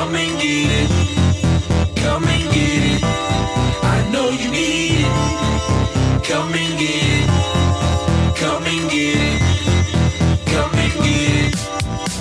Come 0.06 0.18
and 0.18 0.39
get 0.39 0.70
it. 0.70 1.96
Come 1.96 2.26
and 2.26 2.54
get 2.54 2.84
it. 2.94 3.04
I 3.04 4.08
know 4.12 4.30
you 4.30 4.52
need 4.52 5.02
it. 5.02 6.24
Come 6.24 6.54
and 6.54 6.78
get 6.78 7.10
it. 7.10 7.28
Come 8.38 8.65
and 8.65 8.91
get 8.91 9.18
it. 9.18 9.41
Come 10.46 10.76
and 10.76 10.94
get 11.02 11.34
it. 11.41 11.56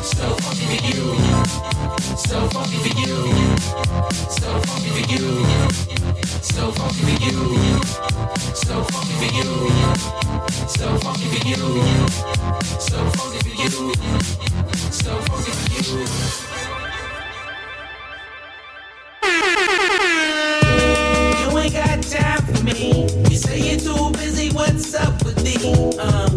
So 0.02 0.34
funky 0.40 0.64
for 0.64 0.80
you. 0.88 1.12
So 2.16 2.48
funky 2.48 2.78
for 2.84 2.94
you. 2.98 3.16
So 4.30 4.48
funky 4.64 4.88
for 4.88 5.04
you. 5.12 5.44
So 6.40 6.72
funky 6.72 7.02
for 7.04 7.16
you. 7.22 7.36
So 8.54 8.82
funky 8.84 9.14
for 9.20 9.28
you. 9.36 9.50
So 10.68 10.86
funky 11.04 11.26
for 11.28 11.46
you. 11.46 11.60
So 12.80 12.96
funky 13.12 13.38
for 13.44 13.54
you. 13.60 13.92
So 14.90 15.20
funky 15.26 15.50
for 15.52 16.48
you. 16.48 16.53
too 23.78 24.10
busy. 24.12 24.50
What's 24.52 24.94
up 24.94 25.22
with 25.24 25.42
me? 25.44 25.56
Uh, 25.98 26.28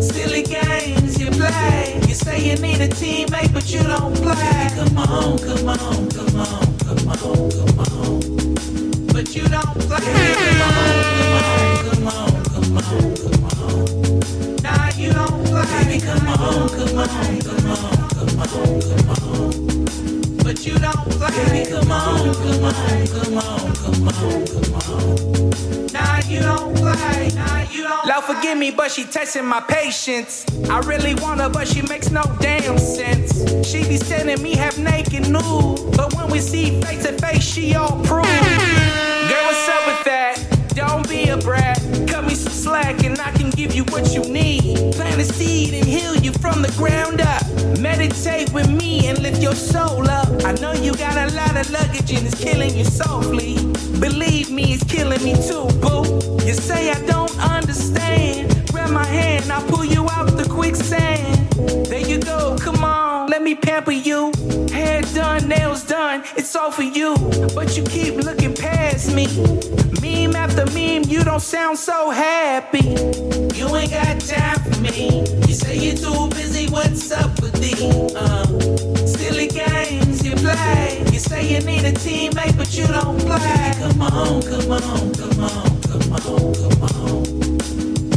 silly 0.00 0.42
games 0.42 1.20
you 1.20 1.30
play. 1.30 2.00
You 2.08 2.14
say 2.14 2.38
you 2.50 2.56
need 2.60 2.80
a 2.80 2.88
teammate, 2.88 3.52
but 3.52 3.70
you 3.72 3.82
don't 3.82 4.14
play. 4.16 4.68
Come 4.76 4.98
on, 4.98 5.38
come 5.38 5.68
on, 5.68 6.08
come 6.10 6.40
on, 6.40 6.78
come 6.78 7.08
on, 7.08 7.50
come 7.50 7.80
on. 7.80 9.06
But 9.12 9.34
you 9.34 9.44
don't 9.48 9.78
play. 9.88 10.00
Come 10.00 10.62
on, 10.62 11.84
come 11.84 12.08
on, 12.08 12.44
come 12.44 12.76
on, 12.76 12.76
come 12.76 12.76
on, 12.76 13.16
come 13.16 13.44
on. 13.62 14.56
Nah, 14.62 14.90
you 14.96 15.12
don't 15.12 15.44
play. 15.46 15.84
Baby, 15.84 16.00
Come 16.04 16.28
on, 16.28 16.68
come 16.68 16.98
on, 16.98 17.08
come 17.08 17.68
on, 17.68 17.78
come 18.10 18.40
on, 18.40 18.80
come 18.82 19.10
on. 19.10 20.25
But 20.46 20.64
you 20.64 20.78
don't 20.78 20.94
play. 20.94 21.64
Baby, 21.64 21.70
come 21.72 21.90
on, 21.90 22.32
come 22.36 22.64
on, 22.64 23.06
come 23.08 23.36
on, 23.36 23.74
come 23.74 24.06
on, 24.06 24.46
come 24.46 24.74
on. 24.78 26.30
You 26.30 26.38
don't 26.40 26.78
you 27.72 27.82
don't. 27.82 28.06
Lord, 28.06 28.24
forgive 28.24 28.56
me, 28.56 28.70
but 28.70 28.92
she 28.92 29.02
testing 29.02 29.44
my 29.44 29.60
patience. 29.60 30.46
I 30.70 30.78
really 30.82 31.16
want 31.16 31.40
her, 31.40 31.48
but 31.48 31.66
she 31.66 31.82
makes 31.82 32.12
no 32.12 32.22
damn 32.38 32.78
sense. 32.78 33.42
She 33.66 33.82
be 33.88 33.96
sending 33.96 34.40
me 34.40 34.54
half 34.54 34.78
naked 34.78 35.28
nude, 35.28 35.96
but 35.96 36.14
when 36.14 36.30
we 36.30 36.38
see 36.38 36.80
face 36.80 37.04
to 37.04 37.14
face, 37.14 37.42
she 37.42 37.74
all 37.74 38.00
prove. 38.04 38.22
Girl, 38.24 39.44
what's 39.46 39.68
up 39.68 39.86
with 39.88 40.04
that? 40.04 40.68
Don't 40.76 41.08
be 41.08 41.28
a 41.28 41.38
brat. 41.38 41.80
Cut 42.06 42.24
me 42.24 42.36
some 42.36 42.52
slack, 42.52 43.02
and 43.02 43.18
I 43.18 43.32
can 43.32 43.50
give 43.50 43.74
you 43.74 43.82
what 43.86 44.14
you 44.14 44.22
need. 44.22 44.94
Plant 44.94 45.20
a 45.20 45.24
seed 45.24 45.74
and 45.74 45.84
heal 45.84 46.14
you 46.14 46.30
from 46.34 46.62
the 46.62 46.72
ground 46.78 47.20
up. 47.20 47.45
Meditate 47.86 48.52
with 48.52 48.68
me 48.68 49.06
and 49.06 49.16
lift 49.22 49.40
your 49.40 49.54
soul 49.54 50.10
up. 50.10 50.28
I 50.44 50.52
know 50.54 50.72
you 50.72 50.92
got 50.96 51.16
a 51.16 51.32
lot 51.36 51.56
of 51.56 51.70
luggage 51.70 52.10
and 52.10 52.26
it's 52.26 52.42
killing 52.42 52.76
you 52.76 52.84
softly. 52.84 53.54
Believe 54.00 54.50
me, 54.50 54.74
it's 54.74 54.82
killing 54.82 55.22
me 55.22 55.34
too, 55.34 55.68
boo. 55.80 56.02
You 56.44 56.54
say 56.54 56.90
I 56.90 57.00
don't 57.06 57.38
understand. 57.38 58.55
Grab 58.86 58.94
my 58.94 59.04
hand, 59.04 59.50
I'll 59.50 59.66
pull 59.66 59.84
you 59.84 60.08
out 60.10 60.36
the 60.36 60.48
quicksand. 60.48 61.48
There 61.86 62.06
you 62.08 62.20
go, 62.20 62.56
come 62.56 62.84
on, 62.84 63.28
let 63.28 63.42
me 63.42 63.56
pamper 63.56 63.90
you. 63.90 64.30
Hair 64.70 65.02
done, 65.12 65.48
nails 65.48 65.82
done, 65.82 66.22
it's 66.36 66.54
all 66.54 66.70
for 66.70 66.84
you. 66.84 67.16
But 67.52 67.76
you 67.76 67.82
keep 67.82 68.14
looking 68.14 68.54
past 68.54 69.12
me. 69.12 69.26
Meme 70.00 70.36
after 70.36 70.66
meme, 70.66 71.02
you 71.08 71.24
don't 71.24 71.42
sound 71.42 71.78
so 71.78 72.10
happy. 72.10 72.94
You 73.58 73.74
ain't 73.74 73.90
got 73.90 74.20
time 74.20 74.60
for 74.60 74.80
me. 74.80 75.26
You 75.48 75.54
say 75.54 75.76
you're 75.78 75.96
too 75.96 76.28
busy. 76.28 76.68
What's 76.70 77.10
up 77.10 77.42
with 77.42 77.54
these 77.54 78.14
uh, 78.14 78.46
silly 79.04 79.48
games 79.48 80.24
you 80.24 80.36
play? 80.36 81.02
You 81.12 81.18
say 81.18 81.42
you 81.52 81.60
need 81.66 81.84
a 81.86 81.92
teammate, 81.92 82.56
but 82.56 82.72
you 82.78 82.86
don't 82.86 83.18
play. 83.18 83.72
Come 83.80 84.02
on, 84.02 84.42
come 84.42 84.70
on, 84.70 85.12
come 85.12 85.40
on, 85.40 85.82
come 85.82 86.12
on, 86.12 86.54
come 86.54 86.82
on. 86.84 87.25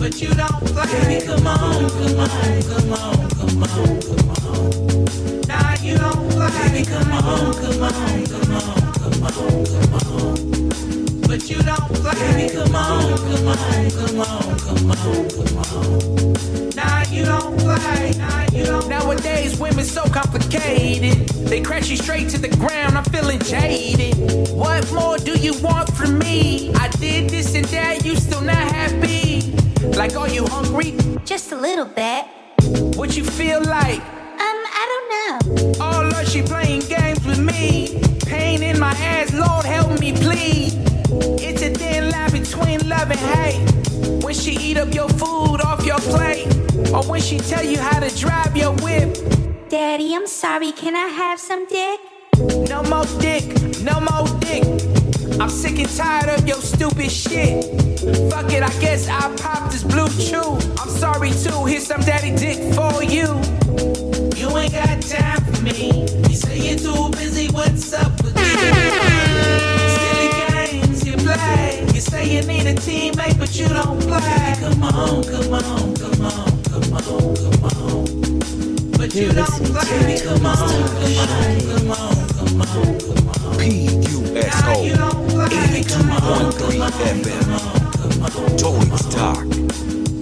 But 0.10 0.22
you 0.24 0.34
don't 0.34 0.65
play. 0.65 0.86
Baby, 0.88 1.24
come 1.24 1.45
on, 1.45 1.88
come 1.88 2.19
on, 2.19 2.30
come 2.63 2.93
on, 2.93 3.30
come 3.30 3.62
on, 3.62 4.02
come 4.02 4.30
on. 4.32 5.41
Nah, 5.48 5.76
you 5.84 5.98
don't 6.00 6.32
play. 6.32 6.50
Baby, 6.50 6.84
come 6.84 7.12
on, 7.12 7.54
come 7.54 7.84
on, 7.84 7.93
come 8.26 8.52
on, 8.52 8.86
come 8.95 9.24
on, 9.24 9.65
come 9.67 9.93
on. 9.93 11.22
But 11.28 11.48
you 11.48 11.62
don't 11.62 11.93
play. 11.93 12.15
Baby, 12.15 12.56
come 12.56 12.76
on, 12.76 13.19
come 13.19 13.48
on, 13.48 13.58
come 13.91 14.19
on, 14.19 14.58
come 14.58 14.89
on, 14.89 15.30
come 15.30 15.58
on. 15.78 16.76
Nah, 16.76 17.04
you 17.12 17.24
don't 17.26 17.56
play. 17.60 18.13
Nah, 18.17 18.52
you 18.52 18.65
don't. 18.65 18.89
Nowadays, 18.89 19.60
women 19.60 19.86
so 19.86 20.06
complicated. 20.06 21.30
They 21.48 21.62
crash 21.62 21.88
you 21.91 21.98
straight 21.98 22.30
to 22.30 22.39
the 22.39 22.50
ground. 22.58 22.98
I'm 22.98 23.04
feeling 23.04 23.38
jaded. 23.41 24.15
What 24.50 24.91
more 24.91 25.19
do 25.19 25.38
you 25.38 25.54
want 25.62 25.95
from 25.95 26.17
me? 26.17 26.74
I 26.74 26.88
did 26.88 27.30
this 27.30 27.54
and 27.54 27.65
that. 27.65 28.04
You 28.04 28.15
still 28.15 28.41
not 28.41 28.56
happy? 28.56 29.68
Like, 29.82 30.15
are 30.15 30.30
you 30.30 30.46
hungry? 30.46 30.98
Just 31.26 31.52
a 31.52 31.56
little 31.56 31.86
bit. 31.86 32.26
What 32.98 33.15
you 33.15 33.24
feel 33.24 33.62
like? 33.63 34.02
Um, 34.02 34.60
I 34.82 34.86
don't 34.92 35.08
know. 35.56 35.74
Oh 35.80 36.10
Lord, 36.12 36.28
she 36.28 36.42
playing 36.42 36.82
games 36.82 37.26
with 37.26 37.39
me. 37.39 38.02
Pain 38.26 38.62
in 38.62 38.80
my 38.80 38.92
ass, 38.92 39.34
Lord 39.34 39.65
help 39.65 40.00
me 40.00 40.12
please. 40.12 40.76
It's 41.42 41.62
a 41.62 41.70
thin 41.70 42.10
line 42.12 42.32
between 42.32 42.88
love 42.89 43.10
and 43.10 43.20
hate. 43.20 44.24
When 44.24 44.34
she 44.34 44.52
eat 44.52 44.78
up 44.78 44.94
your 44.94 45.10
food 45.10 45.62
off 45.62 45.86
your 45.86 46.00
plate, 46.00 46.48
or 46.94 47.04
when 47.04 47.22
she 47.22 47.38
tell 47.38 47.63
you 47.63 47.80
how 47.80 48.00
to 48.00 48.10
drive 48.15 48.56
your 48.56 48.74
whip. 48.84 49.18
Daddy, 49.70 50.13
I'm 50.15 50.28
sorry. 50.28 50.72
Can 50.72 50.96
I 50.96 51.08
have 51.08 51.39
some 51.39 51.65
dick? 51.68 52.00
No 52.70 52.84
more 52.84 53.06
dick, 53.20 53.46
no 53.82 54.00
more 54.00 54.28
dick. 54.39 54.99
I'm 55.39 55.49
sick 55.49 55.80
and 55.80 55.89
tired 55.95 56.30
of 56.38 56.45
your 56.45 56.62
stupid 56.62 57.10
shit. 57.10 57.63
Fuck 58.30 58.52
it, 58.52 58.62
I 58.62 58.69
guess 58.82 59.08
I'll 59.08 59.34
pop 59.38 59.71
this 59.71 59.84
blue 59.84 60.10
chew. 60.10 60.58
I'm 60.78 60.89
sorry 60.89 61.32
too, 61.32 61.65
here's 61.65 61.88
some 61.88 62.02
daddy 62.02 62.36
dick 62.36 62.73
for 62.75 63.02
you. 63.04 63.39
You 64.36 64.58
ain't 64.58 64.73
got 64.73 65.02
time 65.02 65.41
for 65.45 65.62
me. 65.63 66.06
You 66.28 66.36
say 66.36 66.58
you're 66.58 66.78
too 66.78 67.10
busy. 67.12 67.47
What's 67.54 67.93
up 67.93 68.12
with 68.21 68.38
you? 68.38 68.58
Silly 69.95 70.30
games 70.49 71.08
you 71.08 71.15
play. 71.15 71.86
You 71.93 72.02
say 72.02 72.36
you 72.36 72.41
need 72.45 72.67
a 72.67 72.73
teammate, 72.75 73.39
but 73.39 73.58
you 73.58 73.69
don't 73.69 74.02
play. 74.02 74.56
Come 74.60 74.84
on, 74.84 75.23
come 75.23 75.54
on, 75.54 75.95
come 75.95 76.25
on, 76.25 76.63
come 76.63 76.93
on, 76.93 77.36
come 77.36 77.63
on. 77.63 78.91
But 78.91 79.15
you 79.15 79.32
don't 79.32 79.47
play. 79.47 80.19
Come 80.21 80.45
on, 80.45 80.58
come 80.58 81.17
on, 81.17 81.62
come 81.62 81.91
on, 81.91 82.28
come 82.28 82.62
on, 82.62 82.99
come 82.99 83.28
on. 83.30 83.30
PUSO 83.60 85.29
82.3 85.50 86.80
FM. 86.92 87.20
Tony's 88.58 89.06
Talk. 89.14 89.48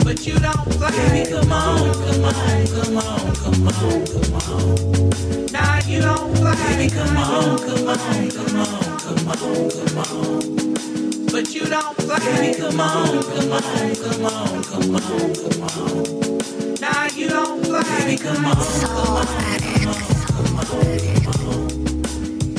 But 0.04 0.26
you 0.26 0.40
don't 0.40 0.70
play. 0.72 1.26
Come 1.30 1.52
on, 1.52 1.94
come 1.94 2.24
on, 2.24 2.34
come 2.68 2.98
on, 2.98 3.36
come 3.36 3.68
on, 3.68 4.06
come 4.08 4.34
on. 4.36 5.46
Nah, 5.52 5.80
you 5.86 6.02
don't 6.02 6.34
play. 6.36 6.90
Come 6.90 7.18
on, 7.18 7.58
come 7.60 7.88
on, 7.88 7.98
come 8.30 8.56
on, 8.58 8.68
come 9.00 9.28
on, 9.28 9.70
come 9.70 9.98
on. 10.00 11.26
But 11.32 11.54
you 11.54 11.66
don't 11.66 11.98
play. 11.98 12.54
Come 12.58 12.80
on, 12.80 13.24
come 13.24 13.52
on, 13.52 13.62
come 13.96 14.26
on, 14.26 14.63
come 14.63 14.96
on, 14.96 15.34
come 15.36 15.63
on. 15.63 16.78
Nah, 16.80 17.08
you 17.16 17.28
don't 17.30 17.62
play. 17.63 17.82
On, 17.82 18.18
come 18.18 18.46
on, 18.46 18.56
come 18.56 18.98
on, 18.98 19.26
come 19.28 20.58
on, 20.58 20.66
come 20.66 21.50
on. 21.50 21.68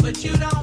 But 0.03 0.17
you 0.25 0.33
don't 0.37 0.58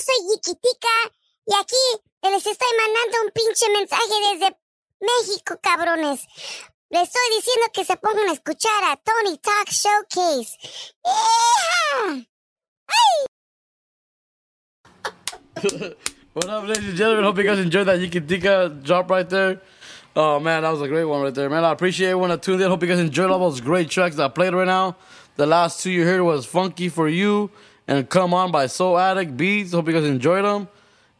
soy 0.00 0.14
Yiquitica 0.30 0.88
y 1.46 1.54
aquí 1.54 1.76
les 2.22 2.46
estoy 2.46 2.68
mandando 2.76 3.18
un 3.24 3.30
pinche 3.32 3.66
mensaje 3.70 4.14
desde 4.32 4.56
México, 5.00 5.58
cabrones. 5.62 6.26
Les 6.90 7.02
estoy 7.02 7.22
diciendo 7.36 7.66
que 7.72 7.84
se 7.84 7.96
pongan 7.96 8.28
a 8.28 8.32
escuchar 8.32 8.84
a 8.84 8.96
Tony 8.96 9.38
Talk 9.38 9.70
Showcase. 9.70 10.58
¡Hija! 11.04 12.26
what 16.32 16.48
up, 16.48 16.66
ladies 16.66 16.88
and 16.88 16.96
gentlemen? 16.96 17.24
Hope 17.24 17.38
you 17.38 17.44
guys 17.44 17.58
enjoyed 17.58 17.86
that 17.86 18.00
Yikitika 18.00 18.82
drop 18.82 19.10
right 19.10 19.28
there. 19.28 19.60
Oh 20.16 20.40
man, 20.40 20.62
that 20.62 20.70
was 20.70 20.82
a 20.82 20.88
great 20.88 21.04
one 21.04 21.22
right 21.22 21.34
there, 21.34 21.48
man. 21.48 21.64
I 21.64 21.72
appreciate 21.72 22.08
everyone 22.08 22.30
that 22.30 22.42
tuned 22.42 22.60
in. 22.60 22.68
Hope 22.68 22.82
you 22.82 22.88
guys 22.88 22.98
enjoyed 22.98 23.30
all 23.30 23.38
those 23.38 23.60
great 23.60 23.88
tracks 23.88 24.16
that 24.16 24.24
I 24.24 24.28
played 24.28 24.54
right 24.54 24.66
now. 24.66 24.96
The 25.36 25.46
last 25.46 25.82
two 25.82 25.90
you 25.90 26.04
heard 26.04 26.22
was 26.22 26.44
"Funky 26.44 26.88
for 26.88 27.08
You" 27.08 27.50
and 27.90 28.08
"Come 28.08 28.32
On" 28.32 28.50
by 28.52 28.66
Soul 28.66 28.96
Addict 28.96 29.36
Beats. 29.36 29.72
Hope 29.72 29.88
you 29.88 29.92
guys 29.92 30.04
enjoyed 30.04 30.44
them. 30.44 30.68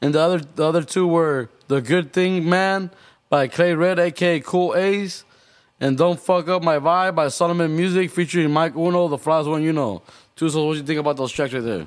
And 0.00 0.14
the 0.14 0.20
other 0.20 0.38
the 0.38 0.64
other 0.64 0.82
two 0.82 1.06
were 1.06 1.50
"The 1.66 1.82
Good 1.82 2.12
Thing 2.14 2.48
Man" 2.48 2.90
by 3.28 3.48
Klay 3.48 3.76
Red, 3.76 3.98
aka 3.98 4.40
Kool 4.40 4.74
Ace, 4.76 5.24
and 5.80 5.98
"Don't 5.98 6.18
Fuck 6.18 6.48
Up 6.48 6.62
My 6.62 6.78
Vibe" 6.78 7.16
by 7.16 7.28
Solomon 7.28 7.76
Musiq 7.76 8.10
featuring 8.10 8.54
Mic 8.54 8.74
Uno, 8.76 9.08
the 9.08 9.18
flyest 9.18 9.50
one 9.50 9.62
you 9.62 9.72
know. 9.72 10.00
Two 10.36 10.48
so 10.48 10.64
what 10.64 10.76
you 10.76 10.84
think 10.84 11.00
about 11.00 11.16
those 11.16 11.32
tracks 11.32 11.52
right 11.52 11.62
there? 11.62 11.86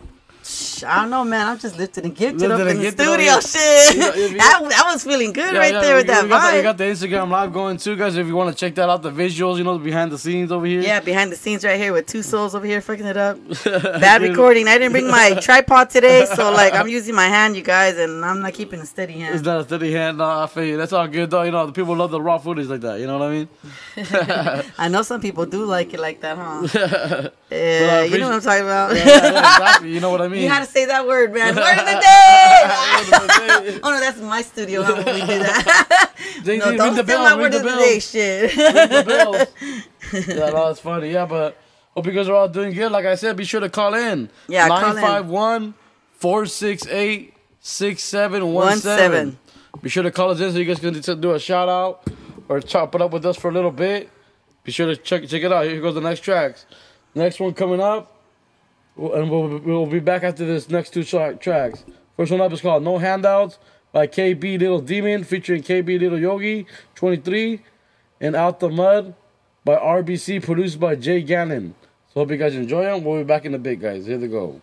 I 0.85 1.01
don't 1.01 1.09
know, 1.09 1.23
man. 1.23 1.47
I'm 1.47 1.57
just 1.59 1.77
lifting 1.77 2.05
and 2.05 2.15
gifted 2.15 2.51
up 2.51 2.59
in 2.61 2.77
the 2.79 2.91
studio. 2.91 3.17
here. 3.17 3.41
Shit, 3.41 3.95
You 3.95 4.23
you- 4.33 4.37
that, 4.37 4.59
that 4.69 4.83
was 4.91 5.03
feeling 5.03 5.31
good 5.31 5.55
right 5.55 5.71
there 5.73 5.95
with 5.95 6.07
that 6.07 6.23
we 6.23 6.29
got 6.29 6.41
the- 6.41 6.47
vibe. 6.53 6.57
we 6.57 6.61
got 6.63 6.77
the 6.77 6.83
Instagram 6.83 7.29
live 7.29 7.53
going 7.53 7.77
too, 7.77 7.95
guys. 7.95 8.17
If 8.17 8.27
you 8.27 8.35
want 8.35 8.49
to 8.51 8.55
check 8.59 8.75
that 8.75 8.89
out, 8.89 9.01
the 9.01 9.11
visuals, 9.11 9.57
you 9.57 9.63
know, 9.63 9.77
behind 9.77 10.11
the 10.11 10.17
scenes 10.17 10.51
over 10.51 10.65
here. 10.65 10.81
Yeah, 10.81 10.99
behind 10.99 11.31
the 11.31 11.35
scenes 11.37 11.63
right 11.63 11.79
here 11.79 11.93
with 11.93 12.07
two 12.07 12.21
souls 12.23 12.55
over 12.55 12.65
here 12.65 12.81
fucking 12.81 13.05
it 13.05 13.15
up. 13.17 13.37
Bad 13.63 14.21
recording. 14.21 14.67
I 14.67 14.77
didn't 14.77 14.91
bring 14.91 15.07
my 15.09 15.35
tripod 15.41 15.89
today, 15.89 16.25
so 16.25 16.51
like 16.61 16.73
I'm 16.73 16.87
using 16.89 17.15
my 17.15 17.27
hand, 17.27 17.55
you 17.55 17.63
guys, 17.63 17.97
and 17.97 18.25
I'm 18.25 18.41
not 18.41 18.53
keeping 18.53 18.79
a 18.81 18.85
steady 18.85 19.13
hand. 19.13 19.35
It's 19.35 19.45
not 19.45 19.61
a 19.61 19.63
steady 19.63 19.91
hand. 19.93 20.17
No, 20.17 20.25
I 20.25 20.47
feel 20.47 20.65
you. 20.65 20.77
That's 20.77 20.91
all 20.93 21.07
good 21.07 21.29
though. 21.31 21.43
You 21.43 21.51
know, 21.51 21.65
the 21.67 21.71
people 21.71 21.95
love 21.95 22.11
the 22.11 22.21
raw 22.21 22.37
footage 22.37 22.67
like 22.67 22.81
that. 22.81 22.99
You 22.99 23.07
know 23.07 23.17
what 23.17 23.29
I 23.29 23.31
mean? 23.31 23.47
I 24.77 24.87
know 24.89 25.01
some 25.03 25.21
people 25.21 25.45
do 25.45 25.63
like 25.65 25.93
it 25.93 25.99
like 25.99 26.19
that, 26.21 26.37
huh? 26.37 27.29
Yeah, 27.49 28.03
you 28.03 28.17
know 28.17 28.27
what 28.29 28.35
I'm 28.35 28.41
talking 28.41 28.63
about. 28.63 28.91
Exactly. 28.91 29.91
You 29.93 29.99
know 29.99 30.09
what 30.09 30.21
I 30.21 30.27
mean? 30.27 30.32
You 30.41 30.49
had 30.49 30.59
to 30.65 30.71
say 30.71 30.85
that 30.85 31.05
word, 31.07 31.33
man. 31.33 31.55
Word 31.55 31.77
of 31.79 31.85
the 31.85 31.99
day. 31.99 33.79
oh 33.83 33.89
no, 33.91 33.99
that's 33.99 34.19
my 34.19 34.41
studio. 34.41 34.81
How 34.83 34.95
would 34.95 35.05
we 35.05 35.21
do 35.21 35.27
that? 35.39 36.11
Ding, 36.43 36.59
no, 36.59 36.75
don't 36.75 36.93
steal 36.93 37.03
bell, 37.03 37.23
my 37.23 37.35
word 37.41 37.53
of 37.53 37.63
the 37.63 37.69
day, 37.69 37.99
shit. 37.99 38.55
Ring 38.55 38.65
the 38.89 39.03
bells. 39.05 40.27
yeah, 40.27 40.49
no, 40.49 40.69
it's 40.69 40.79
funny. 40.79 41.11
Yeah, 41.11 41.25
but 41.25 41.57
hope 41.95 42.05
you 42.05 42.11
guys 42.11 42.27
are 42.29 42.35
all 42.35 42.47
doing 42.49 42.73
good. 42.73 42.91
Like 42.91 43.05
I 43.05 43.15
said, 43.15 43.35
be 43.37 43.45
sure 43.45 43.61
to 43.61 43.69
call 43.69 43.93
in. 43.93 44.29
Yeah, 44.47 44.67
call 44.67 44.81
951 44.93 45.73
468 46.13 47.33
6717. 47.59 49.37
Be 49.81 49.89
sure 49.89 50.03
to 50.03 50.11
call 50.11 50.31
us 50.31 50.39
in 50.39 50.51
so 50.51 50.57
you 50.57 50.65
guys 50.65 50.79
can 50.79 50.93
do 51.21 51.31
a 51.33 51.39
shout 51.39 51.69
out. 51.69 52.07
or 52.49 52.59
chop 52.59 52.93
it 52.95 53.01
up 53.01 53.11
with 53.11 53.25
us 53.25 53.37
for 53.37 53.49
a 53.49 53.53
little 53.53 53.71
bit, 53.71 54.09
be 54.63 54.71
sure 54.71 54.87
to 54.87 54.95
check 54.95 55.27
check 55.27 55.41
it 55.43 55.51
out. 55.51 55.65
Here 55.65 55.79
goes 55.81 55.95
the 55.95 56.01
next 56.01 56.21
tracks. 56.21 56.65
Next 57.15 57.39
one 57.39 57.53
coming 57.53 57.79
up, 57.79 58.12
and 58.97 59.29
we'll, 59.29 59.59
we'll 59.59 59.85
be 59.85 59.99
back 59.99 60.23
after 60.23 60.45
this 60.45 60.69
next 60.69 60.91
two 60.91 61.03
tra- 61.03 61.35
tracks. 61.35 61.83
First 62.15 62.31
one 62.31 62.41
up 62.41 62.51
is 62.51 62.61
called 62.61 62.83
No 62.83 62.99
Handouts 62.99 63.57
by 63.91 64.07
KB 64.07 64.59
Little 64.59 64.81
Demon 64.81 65.23
featuring 65.23 65.63
KB 65.63 65.99
Little 65.99 66.19
Yogi 66.19 66.67
23 66.95 67.61
and 68.21 68.35
Out 68.35 68.59
the 68.59 68.69
Mud 68.69 69.15
by 69.65 69.75
RBC 69.75 70.43
produced 70.43 70.79
by 70.79 70.95
JGanan. 70.95 71.73
So 72.13 72.19
hope 72.19 72.31
you 72.31 72.37
guys 72.37 72.55
enjoy 72.55 72.83
them. 72.83 73.03
We'll 73.03 73.19
be 73.19 73.23
back 73.23 73.45
in 73.45 73.53
a 73.55 73.59
bit, 73.59 73.79
guys. 73.79 74.05
Here 74.05 74.17
they 74.17 74.27
go. 74.27 74.61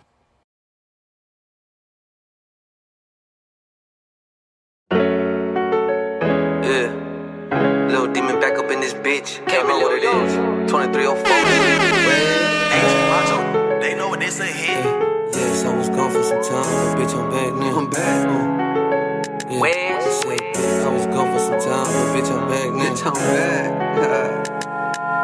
Yeah. 6.63 7.87
Little 7.89 8.13
demon 8.13 8.39
back 8.39 8.59
up 8.59 8.71
in 8.71 8.81
this 8.81 8.95
bitch. 8.95 9.45
Can't 9.49 9.67
what 9.67 9.93
it 9.93 10.05
is. 10.05 10.35
2304. 10.71 13.50
They 14.31 14.39
know 14.39 14.39
what 14.39 14.39
this 14.39 14.41
a 14.41 14.47
hit. 14.47 14.85
Yes, 15.35 15.65
I 15.65 15.77
was 15.77 15.89
gone 15.89 16.11
for 16.13 16.23
some 16.23 16.43
time, 16.43 16.63
but 16.63 17.03
bitch, 17.03 17.15
I'm 17.19 17.31
back 17.31 17.53
now. 17.55 17.79
I'm 17.79 17.91
back. 17.91 18.29
Uh, 18.29 19.51
yeah. 19.51 19.61
West. 19.61 20.27
I 20.27 20.93
was 20.93 21.07
gone 21.07 21.33
for 21.33 21.41
some 21.41 21.59
time, 21.59 21.87
but 21.87 22.15
bitch, 22.15 22.31
I'm 22.31 22.49
back 22.49 22.71
now. 22.71 22.85
Bitch, 22.85 23.03
I'm 23.07 23.15
back. 23.15 24.47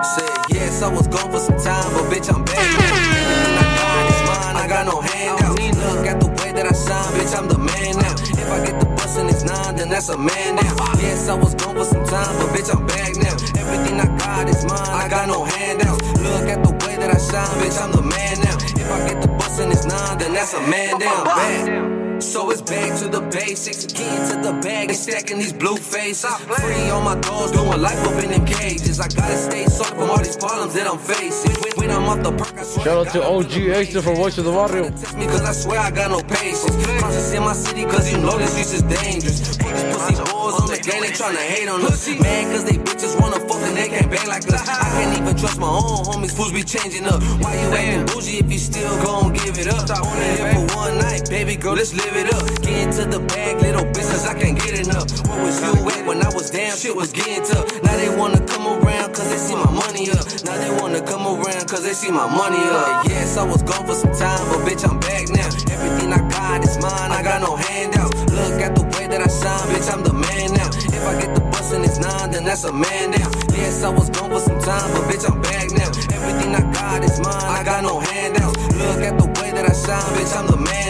Said 0.04 0.30
yes, 0.50 0.82
I 0.82 0.88
was 0.92 1.06
gone 1.06 1.30
for 1.30 1.38
some 1.38 1.58
time, 1.58 1.92
but 1.94 2.10
bitch, 2.10 2.34
I'm 2.34 2.44
back 2.44 2.56
now. 2.56 2.94
Everything 3.22 3.56
I 3.58 3.66
got 3.78 4.10
is 4.10 4.22
mine, 4.26 4.56
I 4.56 4.66
got 4.68 4.86
no 4.86 5.00
handouts. 5.00 5.78
Look 5.78 6.06
at 6.06 6.20
the 6.20 6.28
way 6.42 6.52
that 6.52 6.66
I 6.66 6.74
shine, 6.74 7.12
bitch, 7.14 7.38
I'm 7.38 7.48
the 7.48 7.58
man 7.58 7.96
now. 7.98 8.14
If 8.42 8.50
I 8.50 8.64
get 8.66 8.80
the 8.80 8.86
bus 8.86 9.16
and 9.18 9.30
it's 9.30 9.44
nine, 9.44 9.76
then 9.76 9.88
that's 9.88 10.08
a 10.08 10.18
man 10.18 10.56
now. 10.56 10.74
Yes, 10.98 11.28
I 11.28 11.34
was 11.34 11.54
gone 11.54 11.76
for 11.76 11.84
some 11.84 12.04
time, 12.06 12.34
but 12.38 12.50
bitch, 12.50 12.74
I'm 12.74 12.86
back 12.86 13.14
now. 13.16 13.36
Everything 13.60 14.00
I 14.00 14.06
got 14.18 14.48
is 14.48 14.64
mine, 14.64 14.80
I 14.80 15.08
got 15.08 15.28
no 15.28 15.44
handouts. 15.44 16.02
Look 16.18 16.48
at 16.48 16.64
the 16.64 16.70
way 16.70 16.75
that 17.06 17.14
I 17.14 17.18
shine, 17.18 17.62
bitch, 17.62 17.82
I'm 17.82 17.92
the 17.92 18.02
man 18.02 18.40
now. 18.40 18.56
If 18.56 18.90
I 18.90 19.08
get 19.08 19.22
the 19.22 19.28
bus 19.28 19.58
and 19.60 19.72
it's 19.72 19.84
nine, 19.84 20.18
then 20.18 20.32
that's 20.34 20.54
a 20.54 20.60
man 20.60 20.98
down. 20.98 21.24
Back. 21.24 22.05
So 22.20 22.50
it's 22.50 22.62
back 22.62 22.98
to 23.00 23.08
the 23.08 23.20
basics. 23.20 23.84
Getting 23.86 24.42
to 24.42 24.48
the 24.48 24.52
bag 24.62 24.88
and 24.88 24.96
stacking 24.96 25.38
these 25.38 25.52
blue 25.52 25.76
faces. 25.76 26.24
Free 26.24 26.90
on 26.90 27.04
my 27.04 27.14
doors, 27.20 27.52
doing 27.52 27.80
life 27.80 28.02
up 28.08 28.22
in 28.24 28.30
them 28.30 28.46
cages. 28.46 29.00
I 29.00 29.08
gotta 29.08 29.36
stay 29.36 29.66
solid 29.66 29.94
from 29.98 30.10
all 30.10 30.18
these 30.18 30.36
problems 30.36 30.74
that 30.74 30.86
I'm 30.88 30.98
facing. 30.98 31.52
When, 31.60 31.72
when 31.76 31.90
I'm 31.90 32.08
off 32.08 32.22
the 32.22 32.32
perk, 32.32 32.58
I 32.58 32.62
swear 32.62 32.84
Shout 32.84 33.06
out 33.06 33.12
to 33.12 33.22
OG 33.22 33.52
Extra 33.68 34.02
for 34.02 34.14
Voice 34.14 34.38
of 34.38 34.44
the 34.46 34.50
Barrio. 34.52 34.84
me 35.16 35.26
cause 35.26 35.42
I 35.44 35.52
swear 35.52 35.80
I 35.80 35.90
got 35.90 36.10
no 36.10 36.20
patience. 36.22 36.76
Cautious 37.00 37.32
in 37.34 37.42
my 37.42 37.52
city 37.52 37.84
cause 37.84 38.10
you 38.10 38.18
know 38.18 38.38
this 38.38 38.52
streets 38.52 38.72
is 38.72 38.82
dangerous. 38.82 39.56
Put 39.58 39.72
these 39.76 39.84
pussy 39.92 40.14
boys 40.16 40.56
on 40.56 40.68
the 40.72 40.80
game, 40.80 41.02
they 41.04 41.12
tryna 41.12 41.44
hate 41.52 41.68
on 41.68 41.84
us. 41.84 42.08
Mad 42.08 42.44
cause 42.52 42.64
they 42.64 42.78
bitches 42.80 43.20
wanna 43.20 43.40
fuck 43.44 43.60
and 43.60 43.76
they 43.76 43.88
can't 43.88 44.10
bang 44.10 44.26
like 44.26 44.48
us. 44.48 44.68
I 44.68 44.88
can't 44.96 45.20
even 45.20 45.36
trust 45.36 45.58
my 45.60 45.68
own 45.68 46.04
homies, 46.08 46.32
fools 46.32 46.52
be 46.52 46.62
changing 46.62 47.04
up. 47.04 47.20
Why 47.44 47.52
you 47.60 47.68
acting 47.76 48.06
bougie 48.06 48.38
if 48.40 48.50
you 48.50 48.58
still 48.58 48.94
gon' 49.04 49.32
give 49.34 49.58
it 49.58 49.68
up? 49.68 49.84
Only 50.00 50.24
here 50.36 50.54
for 50.54 50.76
one 50.76 50.98
night, 50.98 51.28
baby 51.28 51.56
girl, 51.56 51.74
let's 51.74 51.92
live 51.92 52.05
it 52.14 52.32
up. 52.34 52.46
Get 52.62 52.92
to 53.00 53.04
the 53.06 53.20
bag, 53.20 53.62
little 53.62 53.84
business, 53.92 54.26
I 54.26 54.34
can't 54.38 54.58
get 54.58 54.78
enough. 54.78 55.08
Where 55.26 55.42
was 55.42 55.58
you 55.62 55.72
at 55.88 56.06
when 56.06 56.22
I 56.22 56.28
was 56.34 56.50
down? 56.50 56.76
Shit 56.76 56.94
was 56.94 57.12
getting 57.12 57.44
tough. 57.44 57.66
Now 57.82 57.96
they 57.96 58.10
wanna 58.14 58.40
come 58.46 58.66
around 58.66 59.14
cause 59.14 59.28
they 59.30 59.38
see 59.38 59.54
my 59.56 59.70
money 59.70 60.10
up. 60.10 60.24
Now 60.44 60.56
they 60.58 60.70
wanna 60.70 61.00
come 61.00 61.26
around 61.26 61.66
cause 61.68 61.82
they 61.82 61.94
see 61.94 62.10
my 62.10 62.28
money 62.28 62.60
up. 62.60 63.08
Yes, 63.08 63.36
I 63.36 63.44
was 63.44 63.62
gone 63.62 63.86
for 63.86 63.94
some 63.94 64.12
time, 64.12 64.44
but 64.50 64.68
bitch, 64.68 64.84
I'm 64.88 65.00
back 65.00 65.28
now. 65.30 65.50
Everything 65.72 66.12
I 66.12 66.20
got 66.28 66.62
is 66.62 66.76
mine, 66.78 67.10
I 67.10 67.22
got 67.22 67.40
no 67.42 67.56
handouts. 67.56 68.20
Look 68.30 68.60
at 68.60 68.74
the 68.76 68.84
way 68.94 69.06
that 69.08 69.20
I 69.20 69.30
shine, 69.30 69.66
bitch, 69.72 69.88
I'm 69.92 70.02
the 70.02 70.12
man 70.12 70.52
now. 70.54 70.70
If 70.92 71.02
I 71.06 71.20
get 71.20 71.34
the 71.34 71.40
bus 71.40 71.72
and 71.72 71.84
it's 71.84 71.98
nine, 71.98 72.30
then 72.30 72.44
that's 72.44 72.64
a 72.64 72.72
man 72.72 73.10
down. 73.12 73.32
Yes, 73.52 73.82
I 73.82 73.90
was 73.90 74.10
gone 74.10 74.30
for 74.30 74.40
some 74.40 74.60
time, 74.60 74.88
but 74.92 75.04
bitch, 75.10 75.24
I'm 75.28 75.40
back 75.42 75.70
now. 75.72 75.90
Everything 76.14 76.54
I 76.54 76.62
got 76.72 77.02
is 77.02 77.18
mine, 77.20 77.50
I 77.58 77.64
got 77.64 77.82
no 77.82 78.00
handouts. 78.00 78.58
Look 78.76 79.02
at 79.02 79.18
the 79.18 79.26
way 79.40 79.50
that 79.50 79.64
I 79.64 79.74
shine, 79.74 80.10
bitch, 80.14 80.36
I'm 80.36 80.46
the 80.46 80.56
man 80.56 80.85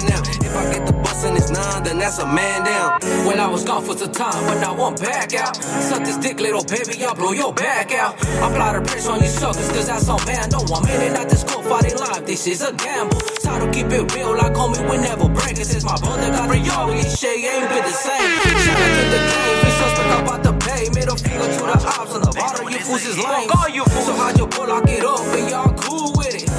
and 1.27 1.37
it's 1.37 1.51
nine, 1.51 1.83
then 1.83 1.99
that's 1.99 2.19
a 2.19 2.27
man 2.27 2.65
down. 2.65 3.01
When 3.27 3.41
I 3.41 3.49
was 3.49 3.65
gone 3.65 3.83
for 3.83 3.97
some 3.97 4.13
time, 4.13 4.47
but 4.47 4.61
now 4.61 4.79
I'm 4.79 4.95
back 4.95 5.35
out. 5.35 5.57
Suck 5.57 6.05
this 6.05 6.17
dick, 6.17 6.39
little 6.41 6.65
baby, 6.65 7.05
I'll 7.05 7.15
blow 7.15 7.33
your 7.33 7.53
back 7.53 7.93
out. 7.93 8.15
I 8.43 8.49
apply 8.49 8.79
the 8.79 8.83
pressure 8.87 9.11
on 9.11 9.21
you 9.21 9.29
suckers, 9.29 9.69
cause 9.73 9.89
that's 9.89 10.09
all 10.09 10.23
man. 10.25 10.49
No, 10.51 10.63
I'm 10.75 10.87
in 10.87 11.01
and 11.11 11.17
out 11.17 11.29
this 11.29 11.43
cold 11.43 11.67
fighting 11.67 11.99
life. 11.99 12.25
This 12.25 12.47
is 12.47 12.63
a 12.63 12.73
gamble. 12.73 13.21
Try 13.43 13.59
to 13.59 13.69
keep 13.71 13.91
it 13.91 14.15
real, 14.15 14.37
like 14.37 14.55
homie, 14.55 14.81
we 14.89 14.97
never 14.99 15.29
break 15.29 15.59
it. 15.59 15.67
Since 15.67 15.85
my 15.85 15.99
brother 15.99 16.31
got 16.31 16.49
this 16.49 17.19
shit 17.19 17.43
ain't 17.43 17.69
been 17.69 17.83
the 17.83 17.91
same. 17.91 18.31
Shout 18.63 18.79
out 18.79 18.93
to 18.97 19.05
the 19.11 19.21
game, 19.27 19.57
we 19.65 19.71
suspect 19.75 20.11
about 20.23 20.43
the 20.47 20.53
pay. 20.65 20.89
Middle 20.95 21.17
finger 21.17 21.47
to 21.47 21.63
the 21.67 21.79
ops 21.99 22.15
on 22.15 22.23
the 22.23 22.33
bottom, 22.39 22.69
you 22.71 22.79
fools 22.79 23.05
is 23.05 23.19
lame. 23.19 23.49
So 23.51 24.15
how'd 24.15 24.39
you 24.39 24.47
pull, 24.47 24.69
lock 24.69 24.89
it 24.89 25.05
up, 25.05 25.21
and 25.35 25.51
y'all 25.51 25.75
cool 25.75 25.95
it. 25.95 25.96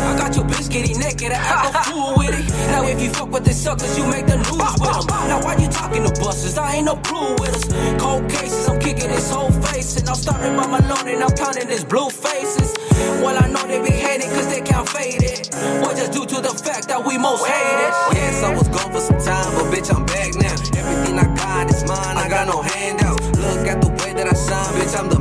I 0.08 0.18
got 0.18 0.36
your 0.36 0.46
bitch 0.46 0.70
getting 0.72 1.00
naked, 1.00 1.32
I 1.32 1.36
act 1.36 1.76
a 1.76 1.84
fool 1.92 2.16
with 2.18 2.32
it. 2.32 2.48
Now 2.72 2.84
if 2.88 3.02
you 3.02 3.10
fuck 3.10 3.30
with 3.32 3.44
the 3.44 3.54
suckers, 3.54 3.98
you 3.98 4.08
make 4.08 4.26
the 4.26 4.38
news 4.38 4.56
with 4.80 5.08
them. 5.08 5.28
Now 5.28 5.44
why 5.44 5.58
you 5.58 5.68
talking 5.68 6.04
to 6.04 6.12
busters? 6.22 6.58
I 6.58 6.76
ain't 6.76 6.86
no 6.86 6.96
blue 6.96 7.36
with 7.36 7.56
us. 7.56 7.66
Cold 8.02 8.30
cases, 8.32 8.68
I'm 8.70 8.80
kicking 8.80 9.10
his 9.10 9.30
whole 9.30 9.52
face. 9.52 9.98
And 10.00 10.08
I'm 10.08 10.16
starting 10.16 10.56
by 10.56 10.66
Malone 10.68 11.08
and 11.10 11.24
I'm 11.24 11.36
counting 11.36 11.68
his 11.68 11.84
blue 11.84 12.10
faces. 12.10 12.74
Well, 13.22 13.36
I 13.38 13.48
know 13.50 13.68
they 13.68 13.84
be 13.84 13.92
hating 13.92 14.30
cause 14.32 14.48
they 14.48 14.62
can't 14.62 14.88
fade 14.88 15.24
it. 15.24 15.50
Well, 15.82 15.96
just 15.96 16.14
due 16.14 16.26
to 16.26 16.42
the 16.42 16.56
fact 16.56 16.88
that 16.88 17.04
we 17.06 17.18
most 17.18 17.46
hate 17.46 17.80
it. 17.88 17.94
Yes, 18.16 18.44
I 18.44 18.56
was 18.56 18.68
gone 18.70 18.92
for 18.92 19.02
some 19.02 19.20
time, 19.20 19.52
but 19.60 19.68
bitch, 19.74 19.94
I'm 19.94 20.06
back 20.06 20.32
now. 20.36 20.56
Everything 20.80 21.20
I 21.20 21.28
got 21.36 21.70
is 21.70 21.84
mine, 21.84 22.18
I 22.18 22.30
got 22.30 22.48
no 22.48 22.62
handouts. 22.62 23.26
Look 23.38 23.68
at 23.68 23.82
the 23.82 23.90
way 24.00 24.14
that 24.14 24.28
I 24.28 24.36
shine, 24.36 24.74
bitch, 24.80 24.98
I'm 24.98 25.10
the 25.10 25.17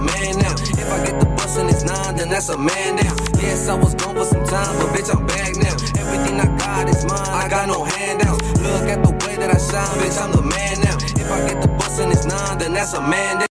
then 2.19 2.29
that's 2.29 2.49
a 2.49 2.59
man 2.59 2.97
down. 2.97 3.17
Yes, 3.41 3.69
I 3.69 3.75
was 3.75 3.95
gone 3.95 4.15
for 4.17 4.25
some 4.25 4.45
time, 4.45 4.77
but 4.79 4.89
bitch, 4.95 5.15
I'm 5.15 5.27
back 5.27 5.57
now. 5.57 5.77
Everything 6.01 6.41
I 6.41 6.47
got 6.59 6.89
is 6.89 7.05
mine, 7.05 7.21
I 7.21 7.49
got 7.49 7.69
no 7.69 7.85
handouts. 7.85 8.61
Look 8.61 8.89
at 8.89 9.03
the 9.05 9.13
way 9.27 9.37
that 9.37 9.51
I 9.55 9.59
shine, 9.59 9.99
bitch, 10.01 10.19
I'm 10.23 10.33
the 10.33 10.43
man 10.43 10.81
now. 10.81 10.97
If 11.23 11.31
I 11.31 11.49
get 11.49 11.63
the 11.63 11.69
bus 11.69 11.99
and 12.01 12.13
it's 12.13 12.25
nine, 12.25 12.59
then 12.59 12.73
that's 12.75 12.95
a 12.95 13.01
man 13.01 13.39
down. 13.39 13.47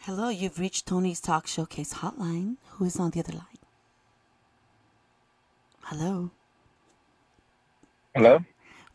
Hello, 0.00 0.30
you've 0.30 0.58
reached 0.58 0.86
Tony's 0.86 1.20
Talk 1.20 1.46
Showcase 1.46 1.92
hotline. 1.94 2.56
Who 2.70 2.86
is 2.86 2.98
on 2.98 3.10
the 3.10 3.20
other 3.20 3.34
line? 3.34 3.57
Hello. 5.90 6.30
Hello? 8.14 8.40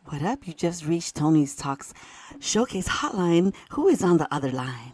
What 0.04 0.22
up? 0.22 0.46
You 0.46 0.52
just 0.52 0.86
reached 0.86 1.16
Tony's 1.16 1.56
Talks 1.56 1.92
Showcase 2.38 2.86
hotline. 2.86 3.52
Who 3.70 3.88
is 3.88 4.04
on 4.04 4.18
the 4.18 4.32
other 4.32 4.52
line? 4.52 4.92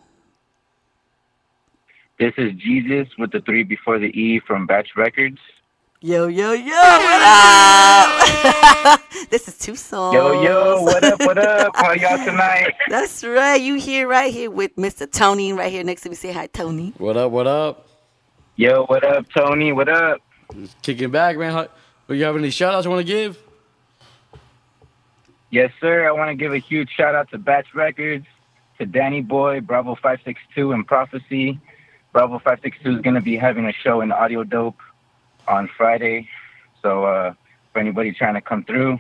This 2.19 2.33
is 2.39 2.55
Jesus 2.55 3.07
with 3.19 3.33
the 3.33 3.43
three 3.43 3.65
before 3.65 3.99
the 3.99 4.19
E 4.19 4.41
from 4.47 4.67
Batch 4.67 4.97
Records. 4.97 5.37
Yo, 6.01 6.27
yo, 6.29 6.53
yo, 6.53 6.71
what 6.71 7.23
up? 7.23 9.03
this 9.31 9.47
is 9.47 9.59
Two 9.59 9.77
Souls. 9.77 10.15
Yo, 10.15 10.43
yo, 10.43 10.81
what 10.81 11.05
up, 11.05 11.21
what 11.21 11.37
up? 11.37 11.77
How 11.77 11.93
y'all 11.93 12.17
tonight? 12.25 12.73
That's 12.89 13.23
right. 13.23 13.61
You 13.61 13.75
here 13.75 14.09
right 14.09 14.33
here 14.33 14.51
with 14.51 14.75
Mr. 14.77 15.11
Tony 15.11 15.53
right 15.53 15.71
here 15.71 15.85
next 15.85 16.01
to 16.05 16.09
me. 16.09 16.15
Say 16.15 16.33
hi, 16.33 16.47
Tony. 16.47 16.95
What 16.97 17.19
up? 17.19 17.31
What 17.31 17.47
up? 17.47 17.89
Yo, 18.57 18.87
what 18.87 19.05
up, 19.05 19.27
Tony? 19.37 19.75
What 19.75 19.91
up? 19.91 20.23
Just 20.55 20.81
kicking 20.81 21.11
back, 21.11 21.37
man. 21.37 21.69
How, 22.11 22.15
do 22.15 22.19
you 22.19 22.25
have 22.25 22.37
any 22.37 22.51
shout 22.51 22.75
outs 22.75 22.87
you 22.87 22.91
want 22.91 23.07
to 23.07 23.13
give? 23.13 23.39
Yes, 25.51 25.71
sir. 25.81 26.09
I 26.09 26.11
want 26.11 26.29
to 26.31 26.35
give 26.35 26.53
a 26.53 26.59
huge 26.59 26.91
shout 26.91 27.15
out 27.15 27.31
to 27.31 27.39
Batch 27.39 27.73
Records, 27.73 28.27
to 28.81 28.85
Danny 28.85 29.23
Boy, 29.23 29.61
Bravo 29.61 29.95
562, 29.95 30.73
and 30.73 30.85
Prophecy. 30.85 31.61
Bravo 32.13 32.41
562 32.41 32.97
is 32.97 33.01
going 33.03 33.15
to 33.15 33.21
be 33.21 33.37
having 33.37 33.65
a 33.65 33.73
show 33.73 34.01
in 34.01 34.11
Audio 34.11 34.43
Dope 34.43 34.81
on 35.47 35.71
Friday. 35.77 36.29
So 36.83 37.05
uh, 37.05 37.35
for 37.73 37.79
anybody 37.79 38.11
trying 38.11 38.35
to 38.35 38.41
come 38.41 38.65
through, 38.65 38.99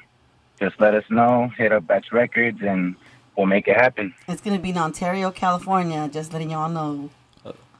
just 0.60 0.78
let 0.78 0.94
us 0.94 1.02
know. 1.10 1.50
Hit 1.58 1.72
up 1.72 1.88
Batch 1.88 2.12
Records 2.12 2.60
and 2.62 2.94
we'll 3.36 3.46
make 3.46 3.66
it 3.66 3.74
happen. 3.74 4.14
It's 4.28 4.40
going 4.40 4.56
to 4.56 4.62
be 4.62 4.70
in 4.70 4.78
Ontario, 4.78 5.32
California. 5.32 6.08
Just 6.12 6.32
letting 6.32 6.50
y'all 6.50 6.68
know. 6.70 7.10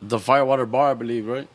The 0.03 0.18
Firewater 0.18 0.66
Bar, 0.66 0.91
I 0.91 0.95
believe, 0.95 1.28
right? 1.28 1.47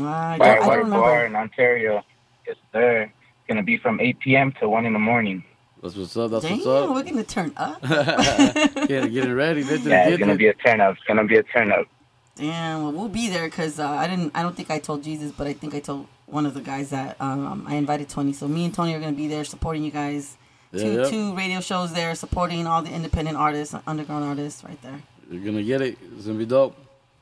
Uh, 0.00 0.06
I, 0.06 0.38
don't, 0.38 0.46
I 0.46 0.54
don't 0.54 0.64
Firewater. 0.64 0.90
Bar 0.90 1.26
in 1.26 1.34
Ontario. 1.34 2.04
Yes, 2.46 2.56
sir. 2.72 3.02
It's 3.02 3.46
going 3.48 3.56
to 3.58 3.62
be 3.62 3.76
from 3.76 4.00
8 4.00 4.18
p.m. 4.20 4.52
to 4.60 4.68
1 4.68 4.86
in 4.86 4.92
the 4.92 4.98
morning. 4.98 5.44
That's 5.82 5.96
what's 5.96 6.16
up. 6.16 6.30
That's 6.30 6.44
Damn, 6.44 6.52
what's 6.58 6.66
up. 6.66 6.90
we're 6.90 7.02
going 7.02 7.16
to 7.16 7.22
turn 7.24 7.52
up. 7.56 7.80
Get, 8.88 9.12
getting 9.12 9.32
ready. 9.34 9.62
Let's 9.62 9.84
Yeah, 9.84 10.08
it's 10.08 10.18
going 10.18 10.28
to 10.28 10.34
it. 10.34 10.38
be 10.38 10.48
a 10.48 10.54
turn 10.54 10.80
up. 10.80 10.96
It's 10.96 11.04
going 11.04 11.18
to 11.18 11.24
be 11.24 11.36
a 11.36 11.42
turn 11.42 11.70
up. 11.72 11.86
Damn, 12.34 12.82
well, 12.82 12.92
we'll 12.92 13.08
be 13.08 13.28
there 13.28 13.46
because 13.46 13.78
uh, 13.80 13.88
I 13.88 14.06
didn't. 14.06 14.32
I 14.34 14.42
don't 14.42 14.54
think 14.54 14.70
I 14.70 14.78
told 14.78 15.02
Jesus, 15.02 15.32
but 15.32 15.46
I 15.46 15.54
think 15.54 15.74
I 15.74 15.80
told 15.80 16.06
one 16.26 16.44
of 16.44 16.52
the 16.52 16.60
guys 16.60 16.90
that 16.90 17.16
um, 17.18 17.64
I 17.66 17.76
invited 17.76 18.10
Tony. 18.10 18.34
So 18.34 18.46
me 18.46 18.66
and 18.66 18.74
Tony 18.74 18.94
are 18.94 19.00
gonna 19.00 19.12
be 19.12 19.26
there 19.26 19.42
supporting 19.42 19.82
you 19.82 19.90
guys. 19.90 20.36
Yeah, 20.70 20.82
two 20.82 20.92
yeah. 20.92 21.04
two 21.08 21.34
radio 21.34 21.60
shows 21.60 21.94
there, 21.94 22.14
supporting 22.14 22.66
all 22.66 22.82
the 22.82 22.90
independent 22.92 23.38
artists, 23.38 23.74
underground 23.86 24.24
artists, 24.24 24.62
right 24.64 24.80
there. 24.82 25.00
You're 25.30 25.44
gonna 25.46 25.62
get 25.62 25.80
it. 25.80 25.96
It's 26.14 26.26
gonna 26.26 26.38
be 26.38 26.44
dope. 26.44 26.76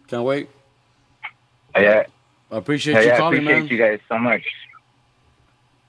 Can't 0.08 0.24
wait. 0.24 0.48
Yeah. 1.76 2.06
I 2.50 2.56
appreciate 2.56 3.00
you 3.00 3.06
yeah, 3.08 3.14
I 3.14 3.18
calling, 3.18 3.38
appreciate 3.38 3.60
man. 3.60 3.68
you 3.68 3.78
guys 3.78 4.00
so 4.08 4.18
much. 4.18 4.42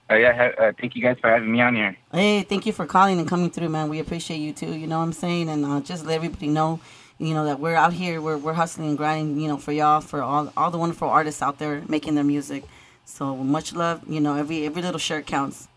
Oh, 0.09 0.15
yeah. 0.15 0.51
Uh, 0.57 0.71
thank 0.79 0.95
you 0.95 1.01
guys 1.01 1.17
for 1.19 1.29
having 1.29 1.51
me 1.51 1.61
on 1.61 1.75
here. 1.75 1.97
Hey, 2.11 2.43
thank 2.43 2.65
you 2.65 2.73
for 2.73 2.85
calling 2.85 3.17
and 3.19 3.27
coming 3.27 3.49
through, 3.49 3.69
man. 3.69 3.89
We 3.89 3.99
appreciate 3.99 4.37
you 4.37 4.53
too. 4.53 4.73
You 4.75 4.85
know 4.85 4.99
what 4.99 5.05
I'm 5.05 5.13
saying? 5.13 5.49
And 5.49 5.65
uh, 5.65 5.81
just 5.81 6.05
let 6.05 6.15
everybody 6.15 6.47
know, 6.47 6.79
you 7.17 7.33
know, 7.33 7.45
that 7.45 7.59
we're 7.59 7.75
out 7.75 7.93
here. 7.93 8.21
We're, 8.21 8.37
we're 8.37 8.53
hustling 8.53 8.89
and 8.89 8.97
grinding, 8.97 9.39
you 9.39 9.47
know, 9.47 9.57
for 9.57 9.71
y'all, 9.71 10.01
for 10.01 10.21
all 10.21 10.53
all 10.55 10.69
the 10.69 10.77
wonderful 10.77 11.09
artists 11.09 11.41
out 11.41 11.57
there 11.57 11.81
making 11.87 12.13
their 12.15 12.23
music. 12.23 12.65
So 13.05 13.35
much 13.35 13.73
love. 13.73 14.01
You 14.07 14.19
know, 14.19 14.35
every 14.35 14.65
every 14.65 14.81
little 14.83 14.99
shirt 14.99 15.25
counts. 15.25 15.67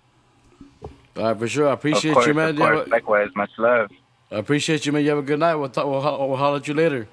All 1.17 1.25
right, 1.25 1.39
for 1.39 1.49
sure. 1.49 1.69
I 1.69 1.73
appreciate 1.73 2.11
of 2.11 2.15
course, 2.15 2.27
you, 2.27 2.35
man. 2.35 2.51
Of 2.51 2.57
course. 2.59 2.89
Likewise, 2.89 3.31
much 3.35 3.51
love. 3.57 3.91
I 4.31 4.37
appreciate 4.37 4.85
you, 4.85 4.93
man. 4.93 5.03
You 5.05 5.11
have 5.11 5.19
a 5.19 5.23
good 5.23 5.39
night. 5.39 5.55
We'll, 5.55 5.71
talk, 5.71 5.87
we'll, 5.87 6.03
ho- 6.03 6.27
we'll 6.27 6.37
holler 6.37 6.59
at 6.59 6.69
you 6.69 6.75
later. 6.75 7.09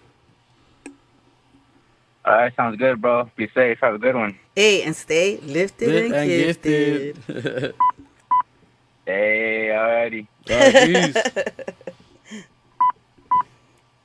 All 2.26 2.34
right, 2.34 2.56
sounds 2.56 2.78
good, 2.78 3.00
bro. 3.02 3.30
Be 3.36 3.48
safe. 3.54 3.78
Have 3.82 3.94
a 3.96 4.00
good 4.00 4.16
one. 4.16 4.36
Hey, 4.56 4.82
and 4.82 4.96
stay 4.96 5.38
lifted 5.38 5.88
Lit 5.90 6.06
and, 6.06 6.16
and 6.16 6.30
gifted. 6.30 7.16
gifted. 7.28 7.76
Hey, 9.06 9.70
alrighty. 9.72 10.28
All 10.50 10.56
right, 10.58 10.74
peace. 10.74 11.16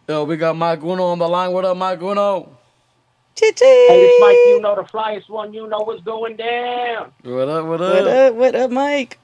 Yo, 0.07 0.25
we 0.25 0.37
got 0.37 0.55
Mic 0.59 0.83
Uno 0.83 1.05
on 1.07 1.19
the 1.19 1.27
line. 1.27 1.53
What 1.53 1.65
up, 1.65 1.75
Mic 1.75 2.03
Uno? 2.03 2.59
Chee 3.35 3.53
Hey, 3.63 4.03
this 4.03 4.21
Mike, 4.21 4.37
you 4.45 4.61
know 4.61 4.75
the 4.75 4.83
flyest 4.83 5.31
one. 5.31 5.55
You 5.55 5.67
know 5.69 5.79
what's 5.79 6.03
going 6.03 6.37
down. 6.37 7.13
What 7.23 7.49
up, 7.49 7.65
what 7.65 7.81
up? 7.81 7.95
What 7.95 8.07
up? 8.07 8.35
What 8.35 8.55
up, 8.55 8.71
Mike? 8.71 9.19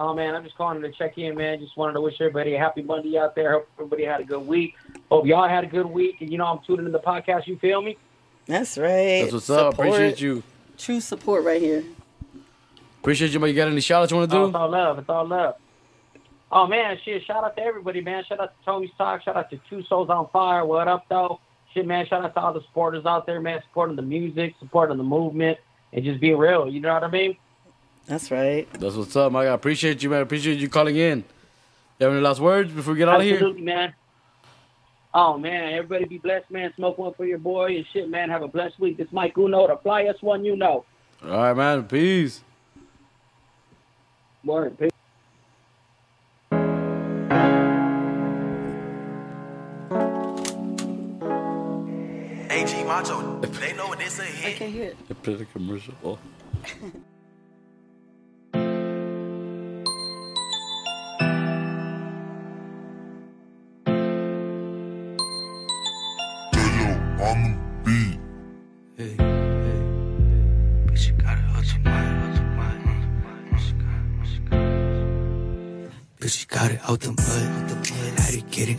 Oh 0.00 0.14
man, 0.14 0.34
I'm 0.36 0.44
just 0.44 0.56
calling 0.56 0.80
to 0.82 0.92
check 0.92 1.18
in, 1.18 1.36
man. 1.36 1.58
Just 1.58 1.76
wanted 1.76 1.94
to 1.94 2.00
wish 2.00 2.14
everybody 2.20 2.54
a 2.54 2.58
happy 2.58 2.82
Monday 2.82 3.18
out 3.18 3.34
there. 3.34 3.52
Hope 3.52 3.68
everybody 3.78 4.04
had 4.04 4.20
a 4.20 4.24
good 4.24 4.46
week. 4.46 4.74
Hope 5.10 5.26
y'all 5.26 5.48
had 5.48 5.64
a 5.64 5.66
good 5.66 5.86
week. 5.86 6.20
And 6.20 6.30
you 6.30 6.38
know, 6.38 6.46
I'm 6.46 6.60
tuning 6.64 6.86
in 6.86 6.92
the 6.92 7.00
podcast. 7.00 7.46
You 7.48 7.58
feel 7.58 7.82
me? 7.82 7.96
That's 8.46 8.78
right. 8.78 9.22
That's 9.22 9.32
what's 9.32 9.50
up. 9.50 9.72
Support. 9.72 9.88
Appreciate 9.88 10.20
you. 10.20 10.42
True 10.78 11.00
support 11.00 11.44
right 11.44 11.60
here. 11.60 11.82
Appreciate 13.00 13.32
you, 13.32 13.40
man. 13.40 13.50
You 13.50 13.56
got 13.56 13.68
any 13.68 13.80
shout 13.80 14.02
outs 14.02 14.10
you 14.12 14.18
want 14.18 14.30
to 14.30 14.36
Oh, 14.36 14.40
do? 14.44 14.46
it's 14.48 14.54
all 14.56 14.68
love. 14.68 14.98
It's 14.98 15.08
all 15.08 15.26
love. 15.26 15.54
Oh 16.50 16.66
man, 16.66 16.96
shit! 17.04 17.24
Shout 17.26 17.44
out 17.44 17.56
to 17.56 17.62
everybody, 17.62 18.00
man. 18.00 18.24
Shout 18.24 18.40
out 18.40 18.52
to 18.58 18.64
Tony's 18.64 18.90
Talk. 18.96 19.22
Shout 19.22 19.36
out 19.36 19.50
to 19.50 19.60
Two 19.68 19.82
Souls 19.82 20.08
on 20.08 20.28
Fire. 20.32 20.64
What 20.64 20.88
up, 20.88 21.04
though? 21.08 21.40
Shit, 21.74 21.86
man. 21.86 22.06
Shout 22.06 22.24
out 22.24 22.34
to 22.34 22.40
all 22.40 22.54
the 22.54 22.62
supporters 22.62 23.04
out 23.04 23.26
there, 23.26 23.40
man. 23.40 23.60
Supporting 23.68 23.96
the 23.96 24.02
music, 24.02 24.54
supporting 24.58 24.96
the 24.96 25.02
movement, 25.02 25.58
and 25.92 26.04
just 26.04 26.20
being 26.20 26.38
real. 26.38 26.66
You 26.66 26.80
know 26.80 26.94
what 26.94 27.04
I 27.04 27.10
mean? 27.10 27.36
That's 28.08 28.30
right. 28.30 28.66
That's 28.72 28.94
what's 28.94 29.14
up, 29.16 29.32
Mike. 29.32 29.48
I 29.48 29.52
appreciate 29.52 30.02
you, 30.02 30.08
man. 30.08 30.20
I 30.20 30.22
appreciate 30.22 30.58
you 30.58 30.70
calling 30.70 30.96
in. 30.96 31.18
You 31.98 32.06
have 32.06 32.12
any 32.12 32.22
last 32.22 32.40
words 32.40 32.72
before 32.72 32.94
we 32.94 32.98
get 32.98 33.08
out 33.08 33.20
of 33.20 33.22
here? 33.22 33.34
Absolutely, 33.34 33.62
man. 33.62 33.92
Oh 35.12 35.36
man, 35.36 35.74
everybody 35.74 36.06
be 36.06 36.18
blessed, 36.18 36.50
man. 36.50 36.72
Smoke 36.76 36.96
one 36.96 37.12
for 37.14 37.26
your 37.26 37.38
boy 37.38 37.76
and 37.76 37.84
shit, 37.92 38.08
man. 38.08 38.30
Have 38.30 38.42
a 38.42 38.48
blessed 38.48 38.80
week. 38.80 38.96
This 38.96 39.08
Mic 39.12 39.36
Uno, 39.36 39.66
the 39.66 39.76
flyest 39.76 40.22
one 40.22 40.42
you 40.44 40.56
know. 40.56 40.86
All 41.22 41.30
right, 41.30 41.54
man. 41.54 41.84
Peace. 41.84 42.42
Word. 44.42 44.78
Peace. 44.78 44.90
AG 52.50 52.84
Macho, 52.84 53.40
they 53.40 53.72
know 53.74 53.88
what 53.88 53.98
this 53.98 54.18
a 54.18 54.22
hit. 54.22 54.54
I 54.54 54.58
can't 54.58 54.72
hear 54.72 54.84
it. 54.84 54.96
I 55.10 55.14
played 55.14 55.40
a 55.42 55.44
commercial. 55.44 55.94
Oh. 56.02 56.18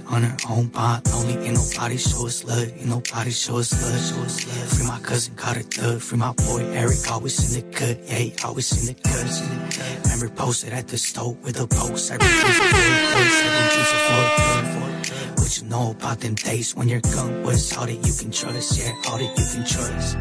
on 0.10 0.24
her 0.24 0.38
own 0.50 0.68
bond. 0.68 1.08
Only 1.14 1.34
ain't 1.46 1.56
nobody 1.56 1.98
show 1.98 2.26
us 2.26 2.44
love. 2.44 2.72
Ain't 2.78 2.86
nobody 2.86 3.32
show 3.32 3.58
us 3.58 3.72
love. 3.74 4.02
Show 4.02 4.22
us 4.24 4.48
love. 4.48 4.70
Free 4.70 4.88
my 4.88 5.00
cousin, 5.00 5.36
caught 5.36 5.58
a 5.58 5.62
thug. 5.62 6.02
Free 6.02 6.18
my 6.18 6.34
boy 6.34 6.66
Eric, 6.74 6.98
always 7.12 7.38
in 7.56 7.62
the 7.62 7.78
cut. 7.78 7.98
Yeah, 8.06 8.16
he 8.16 8.34
always 8.44 8.70
in 8.80 8.94
the 8.94 9.02
cut. 9.02 10.04
Remember 10.04 10.30
posted 10.36 10.74
at 10.74 10.88
the 10.88 10.98
stove 10.98 11.38
with 11.44 11.60
a 11.60 11.68
post. 11.68 12.12
Every 12.12 12.28
piece 12.28 12.60
of 12.60 12.66
food, 12.66 12.90
every 13.16 13.70
piece 13.78 13.94
of 13.94 14.02
food. 14.08 15.40
What 15.40 15.62
you 15.62 15.68
know 15.68 15.92
about 15.92 16.20
them 16.20 16.36
days 16.36 16.76
when 16.76 16.90
your 16.90 17.02
gun 17.02 17.44
was 17.44 17.76
all 17.78 17.86
that 17.86 18.06
you 18.06 18.14
can 18.14 18.32
trust? 18.32 18.78
Yeah, 18.78 18.94
all 19.10 19.18
that 19.18 19.38
you 19.38 19.46
can 19.54 19.66
trust. 19.66 20.18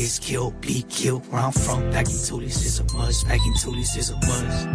It's 0.00 0.20
kill, 0.20 0.52
be 0.60 0.82
killed. 0.88 1.26
Where 1.26 1.40
I'm 1.40 1.50
from, 1.50 1.90
back 1.90 2.06
in 2.06 2.12
Tulis 2.12 2.64
is 2.64 2.78
a 2.78 2.84
must. 2.94 3.26
Back 3.26 3.40
in 3.44 3.52
Tulis 3.54 3.96
is 3.98 4.10
a 4.10 4.14
must. 4.14 4.68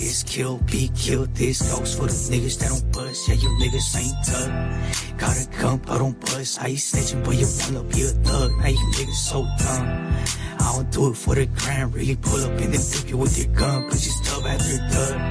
It's 0.00 0.22
kill, 0.22 0.58
be 0.58 0.92
killed. 0.94 1.34
This 1.34 1.60
goes 1.74 1.96
for 1.96 2.06
the 2.06 2.12
niggas 2.12 2.60
that 2.60 2.68
don't 2.68 2.92
bust. 2.92 3.28
Yeah, 3.28 3.34
you 3.34 3.48
niggas 3.58 3.98
ain't 3.98 4.14
tough. 4.24 5.18
Got 5.18 5.36
a 5.42 5.60
gun, 5.60 5.82
I 5.88 5.98
don't 5.98 6.20
bust. 6.20 6.62
I 6.62 6.68
ain't 6.68 6.78
snitching, 6.78 7.24
but 7.24 7.34
you 7.34 7.48
wanna 7.58 7.82
be 7.88 8.02
a 8.02 8.14
thug. 8.22 8.52
Now 8.58 8.68
you 8.68 8.86
niggas 8.94 9.14
so 9.14 9.42
dumb. 9.58 10.14
I 10.60 10.72
don't 10.76 10.90
do 10.92 11.10
it 11.10 11.16
for 11.16 11.34
the 11.34 11.46
gram. 11.46 11.90
Really 11.90 12.14
pull 12.14 12.38
up 12.44 12.52
and 12.52 12.72
then 12.72 12.80
flip 12.80 13.10
you 13.10 13.16
with 13.16 13.36
your 13.38 13.52
gun. 13.56 13.88
But 13.88 14.06
you 14.06 14.12
dub 14.22 14.46
after 14.46 14.78
dub. 14.92 15.29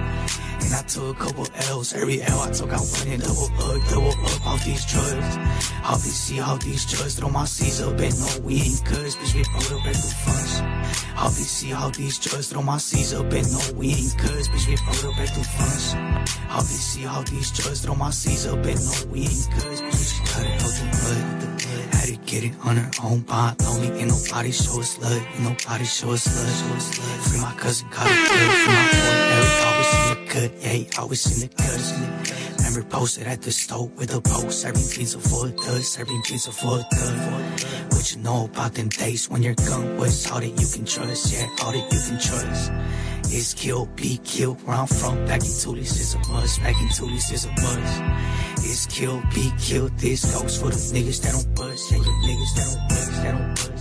And 0.70 0.78
I 0.78 0.84
took 0.84 1.18
a 1.18 1.20
couple 1.20 1.48
L's. 1.70 1.94
Every 1.94 2.22
L 2.22 2.42
I 2.42 2.52
took, 2.52 2.70
I 2.70 2.78
went 2.78 3.08
and 3.08 3.24
double 3.24 3.46
up, 3.46 3.90
double 3.90 4.10
up 4.10 4.46
off 4.46 4.64
these 4.64 4.86
drugs. 4.86 5.36
How 5.82 5.96
they 5.96 6.14
see 6.14 6.40
all 6.40 6.58
these 6.58 6.86
drugs 6.86 7.16
throw 7.16 7.30
my 7.30 7.46
C's 7.46 7.82
up 7.82 7.98
and 7.98 8.14
no, 8.20 8.46
we 8.46 8.62
ain't 8.62 8.86
cuz, 8.86 9.16
bitch, 9.16 9.34
we 9.34 9.44
rolled 9.50 9.82
up 9.82 9.88
at 9.88 9.96
the 9.96 10.14
funds. 10.22 10.60
How 11.16 11.28
they 11.30 11.42
see 11.42 11.74
all 11.74 11.90
these 11.90 12.20
drugs 12.20 12.50
throw 12.50 12.62
my 12.62 12.78
C's 12.78 13.16
up 13.16 13.34
and 13.34 13.52
no, 13.52 13.60
we 13.80 13.90
ain't 13.90 14.16
cuz, 14.20 14.48
bitch, 14.50 14.68
we 14.68 14.78
rolled 14.86 15.16
up 15.16 15.20
at 15.20 15.34
the 15.34 15.44
funds. 15.44 15.94
How 16.48 16.62
they 16.62 16.78
see 16.78 17.08
all 17.08 17.24
these 17.24 17.50
drugs 17.52 17.82
throw 17.82 17.96
my 17.96 18.12
C's 18.12 18.46
up 18.46 18.64
and 18.64 18.80
no, 18.80 19.12
we 19.12 19.22
ain't 19.22 19.50
cuz, 19.50 19.82
bitch, 19.82 20.20
we 20.22 20.28
cut 20.30 20.46
it 20.46 20.62
out 20.62 20.70
the 20.70 20.86
blood. 20.86 21.46
To 22.10 22.16
get 22.26 22.44
it 22.44 22.54
on 22.64 22.76
her 22.76 22.90
own 23.04 23.20
bond. 23.20 23.62
Lonely, 23.62 23.90
ain't 24.00 24.10
nobody 24.10 24.52
show 24.52 24.80
us 24.80 24.98
love. 24.98 25.22
Nobody 25.42 25.86
show 25.86 26.10
us 26.10 26.26
love. 26.26 26.82
Free 27.22 27.40
my 27.40 27.54
cousin, 27.54 27.88
caught 27.90 28.08
a. 28.08 28.10
Free 28.10 28.74
my 28.74 28.82
boy 28.90 29.14
Eric, 29.30 29.54
cut. 30.30 30.52
Yeah, 30.62 30.84
always 31.00 31.26
in 31.26 31.50
the 31.50 31.56
cut. 31.56 32.58
Remember 32.58 32.84
posted 32.90 33.28
at 33.28 33.42
the 33.42 33.52
stove 33.52 33.92
with 33.98 34.14
a 34.14 34.22
post. 34.22 34.62
Serving 34.62 34.88
pizza 34.94 35.20
for 35.20 35.48
a 35.48 35.50
thug. 35.50 35.82
Serving 35.82 36.22
pizza 36.24 36.52
for 36.52 36.80
a 36.80 36.84
thug. 36.84 37.92
What 37.92 38.16
you 38.16 38.22
know 38.22 38.46
about 38.46 38.76
them 38.76 38.90
days 38.90 39.30
when 39.30 39.44
you're 39.44 39.56
gone 39.56 39.98
was 39.98 40.30
all 40.32 40.40
that 40.40 40.48
you 40.48 40.68
can 40.68 40.86
trust? 40.86 41.34
Yeah, 41.34 41.48
all 41.64 41.72
that 41.74 41.86
you 41.92 42.00
can 42.08 42.20
trust. 42.22 42.72
It's 43.32 43.54
kill, 43.54 43.86
be 43.96 44.18
killed. 44.24 44.62
Where 44.66 44.78
I'm 44.78 44.88
from, 44.88 45.26
back 45.26 45.42
in 45.42 45.54
Tulis 45.62 46.00
is 46.00 46.16
a 46.16 46.20
must. 46.30 46.62
Back 46.62 46.80
in 46.82 46.88
Tulis 46.90 47.32
is 47.34 47.46
a 47.46 47.52
must. 47.52 48.66
It's 48.66 48.86
kill, 48.86 49.22
be 49.34 49.52
killed. 49.60 49.98
This 49.98 50.26
goes 50.34 50.58
for 50.58 50.70
the 50.70 50.82
niggas 50.94 51.22
that 51.24 51.34
don't 51.34 51.56
bust. 51.56 51.92
Yeah, 51.92 51.98
you 51.98 52.04
niggas 52.26 52.54
that 52.56 52.68
don't 52.74 52.90
bust. 52.90 53.12
That 53.24 53.32
don't 53.38 53.56
bust. 53.56 53.79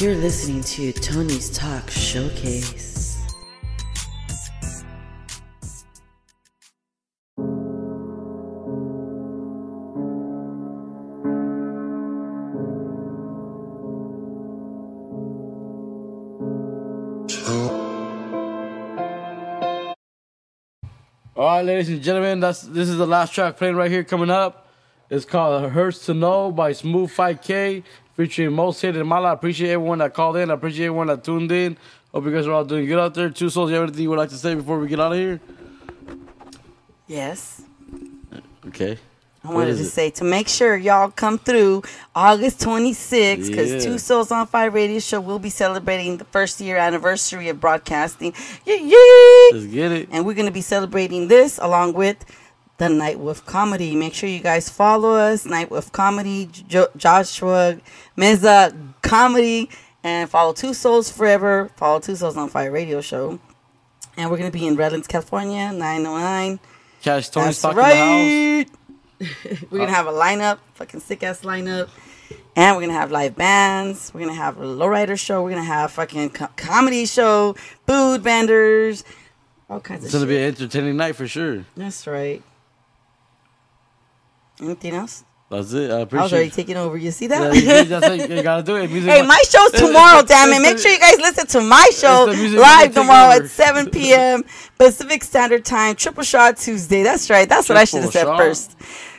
You're 0.00 0.16
listening 0.16 0.62
to 0.62 0.92
Tony's 0.94 1.50
Talk 1.50 1.90
Showcase. 1.90 3.18
All 21.36 21.44
right, 21.44 21.62
ladies 21.62 21.90
and 21.90 22.00
gentlemen, 22.00 22.40
that's 22.40 22.62
this 22.62 22.88
is 22.88 22.96
the 22.96 23.06
last 23.06 23.34
track 23.34 23.58
playing 23.58 23.76
right 23.76 23.90
here 23.90 24.02
coming 24.02 24.30
up. 24.30 24.68
It's 25.10 25.26
called 25.26 25.72
"Hurts 25.72 26.06
to 26.06 26.14
Know" 26.14 26.50
by 26.50 26.70
Smoove 26.70 27.10
5K, 27.14 27.82
featuring 28.20 28.52
Most 28.52 28.82
Hated 28.82 29.02
Mala. 29.04 29.30
I 29.30 29.32
appreciate 29.32 29.70
everyone 29.70 29.96
that 30.00 30.12
called 30.12 30.36
in. 30.36 30.50
I 30.50 30.54
appreciate 30.54 30.86
everyone 30.86 31.06
that 31.06 31.24
tuned 31.24 31.50
in. 31.50 31.78
Hope 32.12 32.26
you 32.26 32.30
guys 32.32 32.46
are 32.46 32.52
all 32.52 32.66
doing 32.66 32.84
good 32.84 32.98
out 32.98 33.14
there. 33.14 33.30
Two 33.30 33.48
Souls, 33.48 33.70
you 33.70 33.76
have 33.76 33.84
anything 33.84 34.02
you 34.02 34.10
would 34.10 34.18
like 34.18 34.28
to 34.28 34.36
say 34.36 34.54
before 34.54 34.78
we 34.78 34.88
get 34.88 35.00
out 35.00 35.12
of 35.12 35.18
here? 35.18 35.40
Yes. 37.06 37.62
Okay. 38.66 38.98
I 39.42 39.48
What 39.48 39.54
wanted 39.54 39.76
to 39.78 39.84
it? 39.84 39.86
say 39.86 40.10
to 40.10 40.24
make 40.24 40.48
sure 40.48 40.76
y'all 40.76 41.10
come 41.10 41.38
through 41.38 41.82
August 42.14 42.60
26th 42.60 43.46
because 43.48 43.70
Yeah. 43.72 43.80
Two 43.80 43.96
Souls 43.96 44.30
on 44.30 44.46
Fire 44.46 44.68
Radio 44.70 44.98
Show 44.98 45.18
will 45.22 45.38
be 45.38 45.48
celebrating 45.48 46.18
the 46.18 46.26
first 46.26 46.60
year 46.60 46.76
anniversary 46.76 47.48
of 47.48 47.58
broadcasting. 47.58 48.34
Yeah. 48.66 48.76
Let's 49.52 49.64
get 49.72 49.92
it. 49.92 50.08
And 50.12 50.26
we're 50.26 50.34
going 50.34 50.44
to 50.44 50.52
be 50.52 50.60
celebrating 50.60 51.28
this 51.28 51.58
along 51.62 51.94
with 51.94 52.18
the 52.80 52.88
Night 52.88 53.20
with 53.20 53.44
Comedy. 53.44 53.94
Make 53.94 54.14
sure 54.14 54.26
you 54.28 54.40
guys 54.40 54.70
follow 54.70 55.14
us, 55.14 55.44
Night 55.44 55.70
with 55.70 55.92
Comedy, 55.92 56.46
jo- 56.46 56.88
Joshua 56.96 57.76
Meza 58.16 58.74
Comedy, 59.02 59.68
and 60.02 60.28
follow 60.30 60.54
Two 60.54 60.72
Souls 60.72 61.10
Forever. 61.10 61.70
Follow 61.76 62.00
Two 62.00 62.16
Souls 62.16 62.38
on 62.38 62.48
Fire 62.48 62.70
Radio 62.70 63.02
Show. 63.02 63.38
And 64.16 64.30
we're 64.30 64.38
going 64.38 64.50
to 64.50 64.58
be 64.58 64.66
in 64.66 64.76
Redlands, 64.76 65.06
California, 65.06 65.70
909. 65.72 66.58
Catch 67.02 67.30
Tony 67.30 67.46
That's 67.46 67.64
in 67.64 67.76
the 67.76 67.82
house. 67.82 68.66
we're 69.70 69.78
gonna 69.78 69.92
have 69.92 70.06
a 70.06 70.12
lineup, 70.12 70.58
fucking 70.74 71.00
sick 71.00 71.22
ass 71.22 71.42
lineup, 71.42 71.90
and 72.56 72.74
we're 72.76 72.80
gonna 72.82 72.94
have 72.98 73.10
live 73.10 73.36
bands. 73.36 74.10
We're 74.14 74.20
gonna 74.20 74.32
have 74.34 74.56
a 74.56 74.64
lowrider 74.64 75.18
show. 75.18 75.42
We're 75.42 75.50
gonna 75.50 75.64
have 75.64 75.92
fucking 75.92 76.30
co- 76.30 76.48
comedy 76.56 77.04
show, 77.04 77.54
food 77.86 78.22
vendors, 78.22 79.04
all 79.68 79.80
kinds 79.80 80.06
It's 80.06 80.14
of 80.14 80.22
It's 80.22 80.24
gonna 80.24 80.26
be 80.26 80.38
an 80.38 80.44
entertaining 80.44 80.96
night 80.96 81.16
for 81.16 81.28
sure. 81.28 81.64
That's 81.76 82.06
right. 82.06 82.42
Anything 84.60 84.94
else? 84.94 85.24
That's 85.50 85.72
it. 85.72 85.90
I 85.90 86.00
appreciate. 86.00 86.20
I 86.20 86.22
was 86.22 86.32
already 86.32 86.50
taking 86.50 86.76
over. 86.76 86.96
You 86.96 87.10
see 87.10 87.26
that? 87.26 87.52
Yeah, 87.56 87.82
that's 87.82 88.06
how 88.06 88.12
you, 88.12 88.36
you 88.36 88.42
gotta 88.42 88.62
do 88.62 88.76
it. 88.76 88.88
Music 88.88 89.10
Hey, 89.10 89.22
my 89.22 89.42
show's 89.48 89.72
tomorrow, 89.72 90.22
damn 90.22 90.52
it. 90.52 90.62
Make 90.62 90.78
sure 90.78 90.92
you 90.92 90.98
guys 91.00 91.18
listen 91.18 91.46
to 91.48 91.60
my 91.60 91.88
show 91.92 92.26
live 92.26 92.94
tomorrow 92.94 93.32
at 93.32 93.46
7 93.46 93.90
p.m. 93.90 94.44
Pacific 94.78 95.24
Standard 95.24 95.64
Time. 95.64 95.96
Triple 95.96 96.22
Shot 96.22 96.56
Tuesday. 96.56 97.02
That's 97.02 97.28
right. 97.30 97.48
That's 97.48 97.68
what 97.68 97.76
I 97.76 97.84
should 97.84 98.02
have 98.02 98.12
said 98.12 98.24
shot. 98.26 98.38
first. 98.38 98.76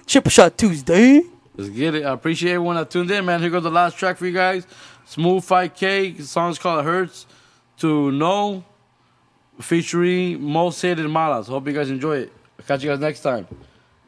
Triple 0.08 0.32
Shot 0.32 0.58
Tuesday. 0.58 1.22
Let's 1.58 1.70
get 1.70 1.96
it. 1.96 2.06
I 2.06 2.14
appreciate 2.14 2.54
everyone 2.54 2.78
that 2.78 2.90
tuned 2.90 3.12
in, 3.12 3.26
man. 3.26 3.42
Here 3.42 3.50
goes 3.50 3.64
the 3.64 3.70
last 3.70 3.98
track 3.98 4.16
for 4.16 4.26
you 4.26 4.34
guys. 4.34 4.66
Smoove 5.06 5.46
5K. 5.46 6.16
The 6.16 6.24
song's 6.24 6.58
called 6.58 6.86
Hurts 6.86 7.28
to 7.80 8.10
Know, 8.14 8.64
featuring 9.60 10.42
Most 10.42 10.82
Hated 10.82 11.08
Malas. 11.08 11.48
Hope 11.48 11.68
you 11.68 11.74
guys 11.74 11.90
enjoy 11.90 12.20
it. 12.20 12.34
I'll 12.58 12.66
catch 12.66 12.84
you 12.84 12.90
guys 12.90 13.00
next 13.00 13.20
time. 13.20 13.48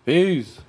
Peace. 0.05 0.59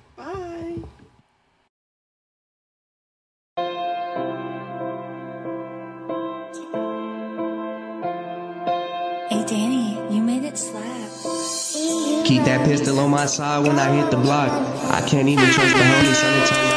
Pistol 12.65 12.99
on 12.99 13.11
my 13.11 13.25
side 13.25 13.65
when 13.65 13.77
I 13.79 13.95
hit 13.95 14.11
the 14.11 14.17
block. 14.17 14.49
I 14.91 15.01
can't 15.07 15.29
even 15.29 15.45
trust 15.51 15.75
the 15.75 15.81
homies, 15.81 16.15
son. 16.15 16.74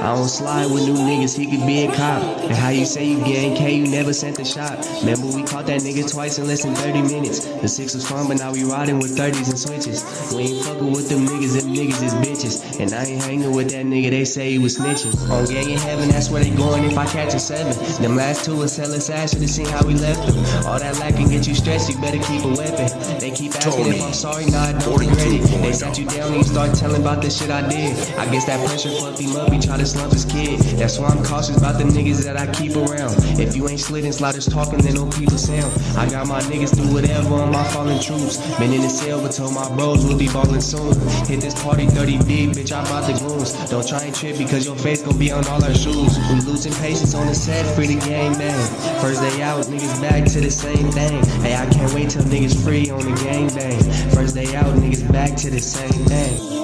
I 0.00 0.14
don't 0.14 0.28
slide 0.28 0.72
with 0.72 0.86
new 0.86 0.94
niggas, 0.94 1.36
he 1.36 1.44
could 1.44 1.66
be 1.66 1.84
a 1.84 1.94
cop. 1.94 2.22
And 2.44 2.56
how 2.56 2.70
you 2.70 2.86
say 2.86 3.04
you 3.04 3.18
gang 3.18 3.54
K, 3.54 3.74
you 3.74 3.86
never 3.86 4.14
sent 4.14 4.36
the 4.36 4.46
shot. 4.46 4.80
Remember 5.00 5.26
we 5.26 5.42
caught 5.42 5.66
that 5.66 5.82
nigga 5.82 6.10
twice 6.10 6.38
in 6.38 6.46
less 6.46 6.64
than 6.64 6.74
30 6.74 7.02
minutes. 7.02 7.44
The 7.44 7.68
six 7.68 7.94
was 7.94 8.08
fun, 8.08 8.26
but 8.26 8.38
now 8.38 8.50
we 8.50 8.64
riding 8.64 8.98
with 8.98 9.14
30s 9.14 9.50
and 9.50 9.58
switches. 9.58 10.00
We 10.34 10.56
ain't 10.56 10.64
fucking 10.64 10.90
with 10.90 11.10
them 11.10 11.26
niggas, 11.26 11.60
them 11.60 11.74
niggas 11.74 12.02
is 12.02 12.14
bitches. 12.14 12.80
And 12.80 12.94
I 12.94 13.04
ain't 13.04 13.22
hanging 13.22 13.54
with 13.54 13.72
that 13.72 13.84
nigga, 13.84 14.08
they 14.08 14.24
say 14.24 14.52
he 14.52 14.58
was 14.58 14.78
snitching. 14.78 15.12
On 15.28 15.44
gang 15.44 15.68
in 15.68 15.78
heaven, 15.78 16.08
that's 16.08 16.30
where 16.30 16.42
they 16.42 16.50
going 16.56 16.84
if 16.84 16.96
I 16.96 17.04
catch 17.04 17.34
a 17.34 17.38
seven. 17.38 17.76
Them 18.02 18.16
last 18.16 18.46
two 18.46 18.56
was 18.56 18.72
selling 18.72 18.96
ass, 18.96 19.32
should've 19.32 19.50
seen 19.50 19.66
how 19.66 19.86
we 19.86 19.92
left 19.96 20.26
them. 20.26 20.38
All 20.64 20.78
that 20.78 20.98
lack 20.98 21.16
can 21.16 21.28
get 21.28 21.46
you 21.46 21.54
stressed, 21.54 21.90
you 21.90 22.00
better 22.00 22.18
keep 22.24 22.42
a 22.44 22.48
weapon. 22.48 22.88
They 23.20 23.32
keep 23.32 23.54
asking 23.54 23.92
if 23.92 24.00
I'm 24.00 24.14
sorry, 24.14 24.46
nah, 24.46 24.62
I 24.62 24.72
don't 24.72 24.98
regret 24.98 25.28
it. 25.28 25.42
They 25.60 25.72
sat 25.74 25.98
you 25.98 26.06
down 26.06 26.32
and 26.32 26.36
you 26.36 26.44
start 26.44 26.74
telling 26.74 27.02
about 27.02 27.20
the 27.20 27.28
shit 27.28 27.50
I 27.50 27.68
did. 27.68 27.92
I 28.16 28.24
guess 28.32 28.46
that 28.46 28.66
pressure 28.66 28.88
fucked 28.98 29.20
him 29.20 29.36
up, 29.36 29.52
he 29.52 29.58
tried 29.60 29.80
to 29.80 29.89
slump 29.90 30.12
his 30.12 30.24
kid. 30.24 30.60
That's 30.78 30.98
why 30.98 31.08
I'm 31.08 31.24
cautious 31.24 31.56
about 31.56 31.78
the 31.78 31.84
niggas 31.84 32.24
that 32.24 32.36
I 32.36 32.46
keep 32.52 32.76
around. 32.76 33.14
If 33.40 33.56
you 33.56 33.68
ain't 33.68 33.80
slitting 33.80 34.12
sliders 34.12 34.46
talking, 34.46 34.78
then 34.80 34.94
no 34.94 35.06
people 35.10 35.38
sound. 35.38 35.70
I 35.98 36.08
got 36.08 36.26
my 36.28 36.40
niggas 36.42 36.76
do 36.76 36.94
whatever 36.94 37.34
on 37.34 37.52
my 37.52 37.64
fallen 37.68 38.00
troops. 38.00 38.38
Been 38.58 38.72
in 38.72 38.82
the 38.82 38.88
cell, 38.88 39.20
but 39.20 39.32
told 39.32 39.54
my 39.54 39.68
bros 39.74 40.04
we'll 40.04 40.18
be 40.18 40.28
ballin' 40.28 40.60
soon. 40.60 40.94
Hit 41.26 41.40
this 41.40 41.60
party 41.62 41.86
30 41.86 42.18
big, 42.24 42.50
bitch, 42.50 42.72
I 42.72 42.82
bought 42.84 43.06
the 43.10 43.18
goons. 43.18 43.52
Don't 43.70 43.86
try 43.86 44.02
and 44.04 44.14
trip 44.14 44.38
because 44.38 44.64
your 44.64 44.76
face 44.76 45.02
gon' 45.02 45.18
be 45.18 45.32
on 45.32 45.46
all 45.48 45.62
our 45.62 45.74
shoes. 45.74 46.18
We 46.30 46.40
losing 46.46 46.72
patience 46.74 47.14
on 47.14 47.26
the 47.26 47.34
set, 47.34 47.66
free 47.74 47.88
the 47.88 48.00
game, 48.06 48.32
man. 48.38 48.58
First 49.00 49.20
day 49.22 49.42
out, 49.42 49.64
niggas 49.66 50.00
back 50.00 50.24
to 50.32 50.40
the 50.40 50.50
same 50.50 50.90
thing. 50.92 51.24
Hey, 51.42 51.56
I 51.56 51.66
can't 51.70 51.92
wait 51.94 52.10
till 52.10 52.22
niggas 52.22 52.62
free 52.64 52.90
on 52.90 53.00
the 53.00 53.14
gang 53.22 53.48
bang. 53.54 53.80
First 54.14 54.34
day 54.34 54.54
out, 54.54 54.74
niggas 54.76 55.10
back 55.12 55.36
to 55.36 55.50
the 55.50 55.60
same 55.60 56.04
thing. 56.06 56.59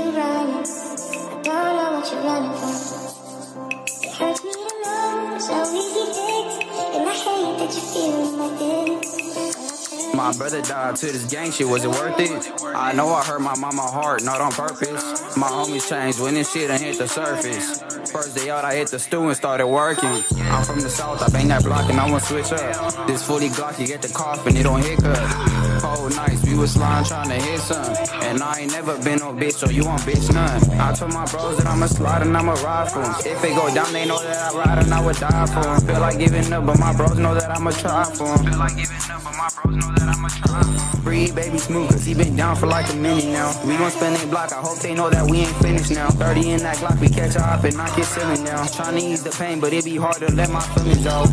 My 10.16 10.32
brother 10.32 10.62
died 10.62 10.96
to 10.96 11.06
this 11.06 11.24
gang 11.30 11.52
shit, 11.52 11.68
was 11.68 11.84
it 11.84 11.88
worth 11.88 12.18
it? 12.18 12.62
I 12.64 12.92
know 12.92 13.10
I 13.10 13.22
hurt 13.22 13.40
my 13.40 13.54
mama 13.56 13.82
heart, 13.82 14.24
not 14.24 14.40
on 14.40 14.50
purpose. 14.50 15.36
My 15.36 15.48
homies 15.48 15.88
changed 15.88 16.20
when 16.20 16.34
this 16.34 16.52
shit 16.52 16.70
hit 16.80 16.98
the 16.98 17.06
surface. 17.06 17.82
First 18.10 18.34
day 18.34 18.48
out, 18.50 18.64
I 18.64 18.74
hit 18.74 18.88
the 18.90 18.98
stew 18.98 19.28
and 19.28 19.36
started 19.36 19.66
working. 19.66 20.24
I'm 20.38 20.64
from 20.64 20.80
the 20.80 20.88
south, 20.88 21.22
I 21.22 21.28
bang 21.28 21.48
that 21.48 21.64
block 21.64 21.90
and 21.90 22.00
I 22.00 22.10
won't 22.10 22.22
switch 22.22 22.50
up. 22.52 23.06
This 23.06 23.22
40 23.26 23.48
Glock, 23.50 23.78
you 23.78 23.86
get 23.86 24.02
the 24.02 24.08
cough 24.08 24.46
and 24.46 24.56
it 24.56 24.62
don't 24.62 24.82
hiccup. 24.82 25.65
Nights, 26.04 26.44
we 26.44 26.54
was 26.54 26.72
sliding 26.72 27.06
trying 27.08 27.28
to 27.28 27.34
hit 27.34 27.60
some. 27.60 27.96
And 28.22 28.42
I 28.42 28.60
ain't 28.60 28.72
never 28.72 28.96
been 29.02 29.18
no 29.18 29.32
bitch, 29.32 29.54
so 29.54 29.68
you 29.70 29.84
won't 29.84 30.02
bitch 30.02 30.32
none. 30.32 30.60
I 30.78 30.92
told 30.92 31.12
my 31.12 31.24
bros 31.26 31.56
that 31.56 31.66
I'ma 31.66 31.86
slide 31.86 32.22
and 32.22 32.36
I'ma 32.36 32.52
ride 32.62 32.92
for 32.92 33.02
'em. 33.02 33.14
If 33.24 33.42
it 33.42 33.54
go 33.56 33.72
down, 33.74 33.92
they 33.92 34.04
know 34.04 34.18
that 34.22 34.52
I 34.52 34.56
ride 34.56 34.78
and 34.84 34.92
I 34.92 35.00
would 35.04 35.16
die 35.16 35.46
for 35.46 35.66
'em. 35.66 35.80
Feel 35.80 36.00
like 36.00 36.18
giving 36.18 36.52
up, 36.52 36.66
but 36.66 36.78
my 36.78 36.92
bros 36.92 37.16
know 37.18 37.34
that 37.34 37.50
I'ma 37.50 37.70
try 37.70 38.04
for 38.04 38.28
'em. 38.28 38.44
Feel 38.44 38.58
like 38.58 38.76
giving 38.76 39.10
up, 39.10 39.24
but 39.24 39.34
my 39.34 39.48
bros 39.56 39.74
know 39.74 39.90
that 39.96 40.08
I'ma 40.14 40.28
try 40.28 40.62
for. 40.62 40.96
Breathe, 41.02 41.34
baby, 41.34 41.58
smooth, 41.58 41.90
cause 41.90 42.04
he 42.04 42.14
been 42.14 42.36
down 42.36 42.56
for 42.56 42.66
like 42.66 42.88
a 42.92 42.96
minute 42.96 43.26
now. 43.26 43.52
We 43.64 43.76
gon' 43.76 43.90
spend 43.90 44.16
a 44.22 44.26
block, 44.26 44.52
I 44.52 44.60
hope 44.60 44.78
they 44.80 44.94
know 44.94 45.08
that 45.08 45.24
we 45.30 45.38
ain't 45.38 45.56
finished 45.62 45.90
now. 45.90 46.08
30 46.10 46.50
in 46.50 46.62
that 46.62 46.76
Glock, 46.76 47.00
we 47.00 47.08
catch 47.08 47.36
up 47.36 47.64
and 47.64 47.76
knock 47.76 47.96
it 47.96 48.04
ceiling 48.04 48.44
down. 48.44 48.66
Tryna 48.66 49.00
ease 49.00 49.22
the 49.22 49.30
pain, 49.30 49.60
but 49.60 49.72
it 49.72 49.84
be 49.84 49.96
hard 49.96 50.16
to 50.16 50.32
let 50.32 50.50
my 50.50 50.60
feelings 50.74 51.06
out. 51.06 51.28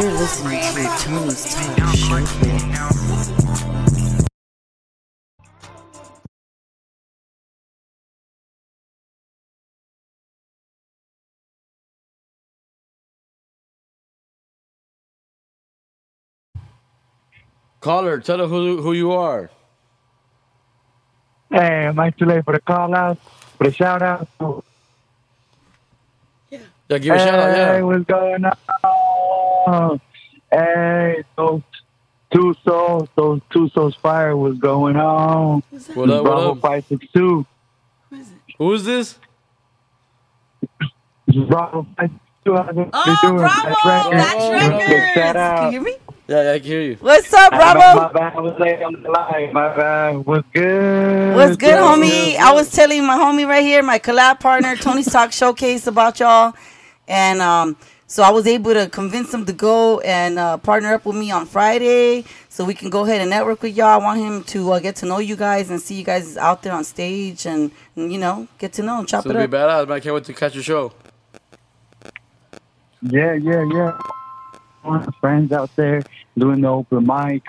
You're 0.00 0.12
listening 0.12 0.60
to 0.60 1.04
Tony's 1.04 1.54
Talk 1.54 1.96
Show. 1.96 2.26
Caller, 17.80 18.20
tell 18.20 18.38
her 18.38 18.46
who 18.46 18.82
who 18.82 18.92
you 18.92 19.12
are. 19.12 19.50
Hey, 21.50 21.86
am 21.86 21.98
I 22.00 22.10
too 22.10 22.26
late 22.26 22.44
for 22.44 22.52
the 22.52 22.60
call 22.60 22.94
out? 22.94 23.18
For 23.58 23.64
the 23.64 23.72
shout 23.72 24.02
out? 24.02 24.28
Yeah, 26.88 26.98
give 26.98 27.14
a 27.14 27.18
shout 27.18 27.38
out, 27.40 27.54
Hey, 27.54 27.78
yeah. 27.78 27.82
what's 27.82 28.04
going 28.04 28.44
on? 28.44 28.56
Hey, 29.66 31.24
those 31.36 31.62
two 32.32 32.54
souls, 32.64 33.08
those 33.16 33.40
two 33.50 33.68
souls 33.70 33.96
fire, 33.96 34.36
was 34.36 34.56
going 34.58 34.96
on? 34.96 35.62
What 35.94 36.10
up, 36.10 36.24
what 36.24 36.38
up? 36.38 36.60
562. 36.60 37.44
Who 38.58 38.72
is 38.72 38.84
this? 38.84 39.18
Bravo 41.48 41.86
562. 41.98 42.54
How's 42.54 42.68
everybody 42.68 42.90
Oh, 42.94 43.18
doing? 43.22 43.36
Bravo, 43.38 44.10
Batch 44.10 44.12
Batch 44.12 44.52
Records. 44.52 44.88
Big 44.88 45.14
shout 45.14 45.36
out. 45.36 45.56
Can 45.58 45.64
you 45.66 45.70
hear 45.72 45.82
me? 45.82 45.96
Yeah, 46.28 46.42
yeah, 46.42 46.52
I 46.52 46.58
can 46.58 46.66
hear 46.66 46.80
you. 46.82 46.96
What's 47.00 47.32
up, 47.34 47.50
Bravo? 47.50 47.78
my 48.00 48.12
bad, 48.12 48.36
I 48.36 48.40
was 48.40 48.58
late 48.60 48.82
on 48.82 49.02
the 49.02 49.10
line. 49.10 49.52
My 49.52 49.76
bad. 49.76 50.26
What's 50.26 50.46
good? 50.52 51.34
What's 51.36 51.56
good, 51.56 51.68
Yeah, 51.70 51.80
homie? 51.80 52.34
yeah. 52.34 52.48
I 52.48 52.52
was 52.52 52.70
telling 52.70 53.04
my 53.04 53.16
homie 53.16 53.46
right 53.48 53.62
here, 53.64 53.82
my 53.82 53.98
collab 53.98 54.38
partner, 54.40 54.76
Tony's 54.76 55.10
Talk 55.10 55.32
Showcase 55.32 55.86
about 55.88 56.20
y'all. 56.20 56.54
And 57.08 57.40
um, 57.42 57.76
so 58.06 58.22
I 58.22 58.30
was 58.30 58.46
able 58.46 58.72
to 58.74 58.88
convince 58.88 59.34
him 59.34 59.44
to 59.46 59.52
go 59.52 60.00
and 60.00 60.38
uh, 60.38 60.58
partner 60.58 60.94
up 60.94 61.04
with 61.04 61.16
me 61.16 61.30
on 61.30 61.44
Friday 61.46 62.24
so 62.48 62.64
we 62.64 62.72
can 62.74 62.88
go 62.88 63.04
ahead 63.04 63.20
and 63.20 63.30
network 63.30 63.62
with 63.62 63.76
y'all. 63.76 63.86
I 63.88 63.96
want 63.96 64.20
him 64.20 64.44
to 64.44 64.72
uh, 64.72 64.78
get 64.78 64.96
to 64.96 65.06
know 65.06 65.18
you 65.18 65.34
guys 65.36 65.70
and 65.70 65.80
see 65.80 65.96
you 65.96 66.04
guys 66.04 66.36
out 66.36 66.62
there 66.62 66.72
on 66.72 66.84
stage 66.84 67.46
and, 67.46 67.70
and, 67.96 68.12
you 68.12 68.18
know, 68.18 68.46
get 68.58 68.72
to 68.74 68.82
know 68.82 69.00
and 69.00 69.08
chop 69.08 69.24
So 69.24 69.30
it 69.30 69.32
it'll 69.32 69.42
up. 69.42 69.50
be 69.50 69.56
badass, 69.56 69.88
man. 69.88 69.96
I 69.96 70.00
can't 70.00 70.14
wait 70.14 70.24
to 70.24 70.32
catch 70.34 70.54
your 70.54 70.62
show. 70.62 70.92
Yeah, 73.02 73.34
yeah, 73.34 73.64
yeah. 73.72 73.98
My 74.84 75.04
friends 75.20 75.52
out 75.52 75.74
there 75.76 76.02
doing 76.38 76.60
the 76.60 76.68
open 76.68 77.04
mic. 77.06 77.42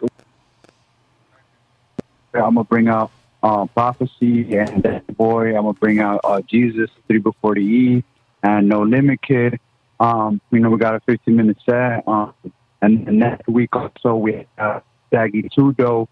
I'm 2.34 2.56
gonna 2.56 2.64
bring 2.64 2.88
out 2.88 3.12
uh, 3.44 3.66
prophecy 3.68 4.58
and 4.58 4.84
that 4.84 5.06
boy. 5.18 5.50
I'm 5.50 5.64
gonna 5.64 5.74
bring 5.74 6.00
out 6.00 6.22
uh, 6.24 6.42
Jesus 6.42 6.90
three 7.08 7.20
before 7.20 7.56
the 7.56 7.62
E 7.62 8.04
and 8.44 8.68
No 8.68 8.84
Limit 8.84 9.22
Kid. 9.22 9.60
Um, 10.00 10.42
you 10.52 10.60
know 10.60 10.70
we 10.70 10.78
got 10.78 10.96
a 10.96 11.00
15 11.02 11.36
minute 11.36 11.58
set. 11.66 12.08
Um, 12.08 12.34
and 12.82 13.06
next 13.08 13.48
week 13.48 13.76
also 13.76 14.16
we 14.16 14.46
have 14.58 14.84
Saggy 15.12 15.50
Tudo 15.58 16.08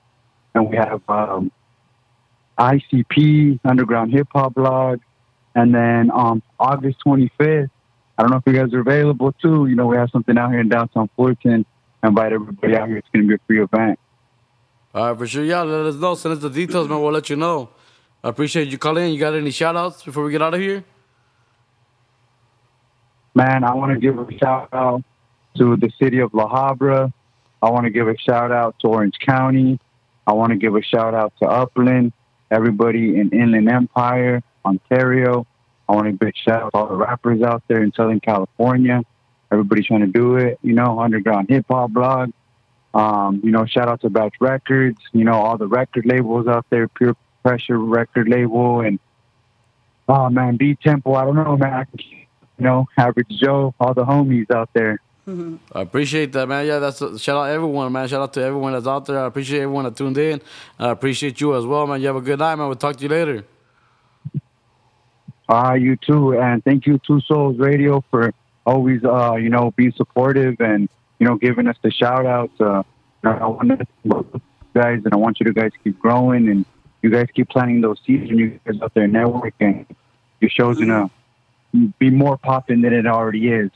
and 0.54 0.70
we 0.70 0.78
have 0.78 1.02
um, 1.08 1.52
ICP 2.58 3.60
Underground 3.64 4.14
Hip 4.14 4.28
Hop 4.34 4.54
Blog. 4.56 5.00
And 5.54 5.74
then 5.74 6.12
um, 6.12 6.42
August 6.60 6.98
25th, 7.06 7.70
I 8.18 8.22
don't 8.22 8.32
know 8.32 8.38
if 8.38 8.44
you 8.46 8.54
guys 8.54 8.74
are 8.74 8.80
available 8.80 9.32
too. 9.34 9.68
You 9.68 9.76
know, 9.76 9.88
we 9.88 9.98
have 9.98 10.10
something 10.10 10.38
out 10.38 10.52
here 10.52 10.60
in 10.60 10.70
downtown 10.70 11.10
Fullerton. 11.16 11.66
I 12.02 12.08
invite 12.08 12.34
everybody 12.34 12.76
out 12.76 12.88
here. 12.88 12.98
It's 12.98 13.08
going 13.14 13.24
to 13.24 13.30
be 13.30 13.36
a 13.36 13.40
free 13.48 13.62
event. 13.62 14.00
All 14.94 15.10
right, 15.10 15.18
for 15.18 15.28
sure. 15.28 15.44
Yeah, 15.44 15.62
let 15.64 15.86
us 15.86 15.96
know. 15.96 16.16
Send 16.16 16.36
us 16.36 16.42
the 16.42 16.50
details, 16.50 16.88
man. 16.88 17.02
We'll 17.02 17.12
let 17.12 17.30
you 17.30 17.36
know. 17.36 17.70
I 18.24 18.30
appreciate 18.30 18.70
you 18.70 18.78
calling. 18.78 19.14
You 19.14 19.20
got 19.20 19.34
any 19.34 19.52
shout 19.52 19.76
outs 19.76 20.04
before 20.04 20.24
we 20.24 20.32
get 20.32 20.42
out 20.42 20.54
of 20.54 20.60
here? 20.60 20.84
Man, 23.36 23.66
I 23.66 23.74
want 23.76 23.92
to 23.92 24.00
give 24.00 24.18
a 24.18 24.38
shout 24.38 24.70
out 24.72 25.04
to 25.58 25.76
the 25.76 25.92
city 26.00 26.20
of 26.20 26.34
La 26.34 26.48
Habra. 26.48 27.12
I 27.62 27.70
want 27.70 27.84
to 27.84 27.90
give 27.90 28.08
a 28.08 28.18
shout 28.18 28.54
out 28.54 28.80
to 28.80 28.88
Orange 28.88 29.20
County. 29.20 29.78
I 30.26 30.32
want 30.32 30.52
to 30.52 30.56
give 30.56 30.76
a 30.76 30.82
shout 30.82 31.14
out 31.14 31.34
to 31.42 31.46
Upland, 31.46 32.14
everybody 32.50 33.20
in 33.20 33.32
Inland 33.32 33.70
Empire, 33.70 34.42
Ontario. 34.64 35.46
I 35.90 35.96
want 35.96 36.08
to 36.08 36.14
give 36.14 36.30
a 36.30 36.32
shout 36.34 36.64
out 36.64 36.72
to 36.72 36.78
all 36.78 36.88
the 36.88 36.96
rappers 36.96 37.42
out 37.42 37.62
there 37.68 37.84
in 37.84 37.92
Southern 37.92 38.22
California. 38.22 39.04
Everybody 39.52 39.84
trying 39.84 40.00
to 40.00 40.08
do 40.08 40.38
it, 40.38 40.58
you 40.62 40.72
know, 40.72 41.02
underground 41.02 41.50
hip 41.50 41.66
hop 41.70 41.92
blog. 41.92 42.32
Um, 42.94 43.42
you 43.44 43.52
know, 43.52 43.66
shout 43.66 43.90
out 43.90 44.00
to 44.02 44.10
Batch 44.10 44.36
Records, 44.40 45.00
you 45.12 45.26
know, 45.26 45.34
all 45.34 45.58
the 45.58 45.68
record 45.68 46.06
labels 46.06 46.48
out 46.48 46.66
there, 46.70 46.88
Pure 46.88 47.18
Pressure 47.44 47.78
record 47.78 48.30
label 48.30 48.80
and 48.80 48.98
oh 50.08 50.30
man, 50.30 50.56
B 50.56 50.76
Temple, 50.82 51.16
I 51.16 51.26
don't 51.26 51.36
know, 51.36 51.58
man. 51.58 51.74
I 51.74 51.86
you 52.58 52.66
know, 52.66 52.88
Average 52.98 53.30
Joe, 53.40 53.74
all 53.80 53.94
the 53.94 54.06
homies 54.06 54.50
out 54.52 54.70
there. 54.74 55.00
I 55.28 55.82
appreciate 55.82 56.34
that, 56.34 56.48
man. 56.48 56.68
Yeah, 56.68 56.78
that's 56.78 57.02
a, 57.02 57.18
shout 57.18 57.36
out 57.36 57.50
everyone, 57.50 57.92
man. 57.92 58.08
Shout 58.08 58.22
out 58.22 58.34
to 58.34 58.44
everyone 58.44 58.74
that's 58.74 58.86
out 58.86 59.06
there. 59.06 59.20
I 59.20 59.26
appreciate 59.26 59.62
everyone 59.62 59.86
that 59.86 59.96
tuned 59.96 60.18
in. 60.20 60.40
I 60.78 60.92
appreciate 60.92 61.42
you 61.42 61.56
as 61.56 61.66
well, 61.66 61.88
man. 61.88 62.00
You 62.00 62.08
have 62.08 62.16
a 62.16 62.22
good 62.22 62.38
night, 62.38 62.56
man. 62.56 62.68
We'll 62.68 62.76
talk 62.76 62.96
to 62.98 63.04
you 63.04 63.10
later. 63.10 63.44
Ah, 65.50 65.74
you 65.74 65.96
too, 65.96 66.40
and 66.40 66.64
thank 66.64 66.86
you, 66.86 67.00
Two 67.00 67.22
Souls 67.22 67.58
Radio, 67.58 68.04
for 68.10 68.34
always, 68.66 69.04
uh, 69.04 69.36
you 69.36 69.50
know, 69.50 69.72
being 69.76 69.94
supportive 69.94 70.60
and 70.60 70.90
you 71.20 71.26
know, 71.28 71.36
giving 71.36 71.68
us 71.68 71.78
the 71.82 71.92
shout 71.92 72.26
outs. 72.26 72.60
Uh, 72.60 72.84
you 73.24 73.30
I 73.30 73.48
want 73.48 73.70
to 73.70 73.88
you 74.04 74.42
guys, 74.74 75.02
and 75.06 75.14
I 75.14 75.18
want 75.18 75.40
you 75.40 75.46
to 75.46 75.54
guys 75.54 75.72
keep 75.84 76.00
growing, 76.00 76.50
and 76.50 76.66
you 77.02 77.10
guys 77.10 77.28
keep 77.34 77.50
planting 77.50 77.82
those 77.82 78.00
seeds, 78.06 78.30
and 78.30 78.40
you 78.40 78.60
guys 78.66 78.82
out 78.82 78.94
there 78.94 79.08
networking. 79.08 79.86
Your 80.42 80.50
show's 80.50 80.80
gonna 80.80 81.10
be 82.00 82.10
more 82.10 82.38
popping 82.38 82.82
than 82.82 82.94
it 82.94 83.08
already 83.08 83.50
is. 83.50 83.72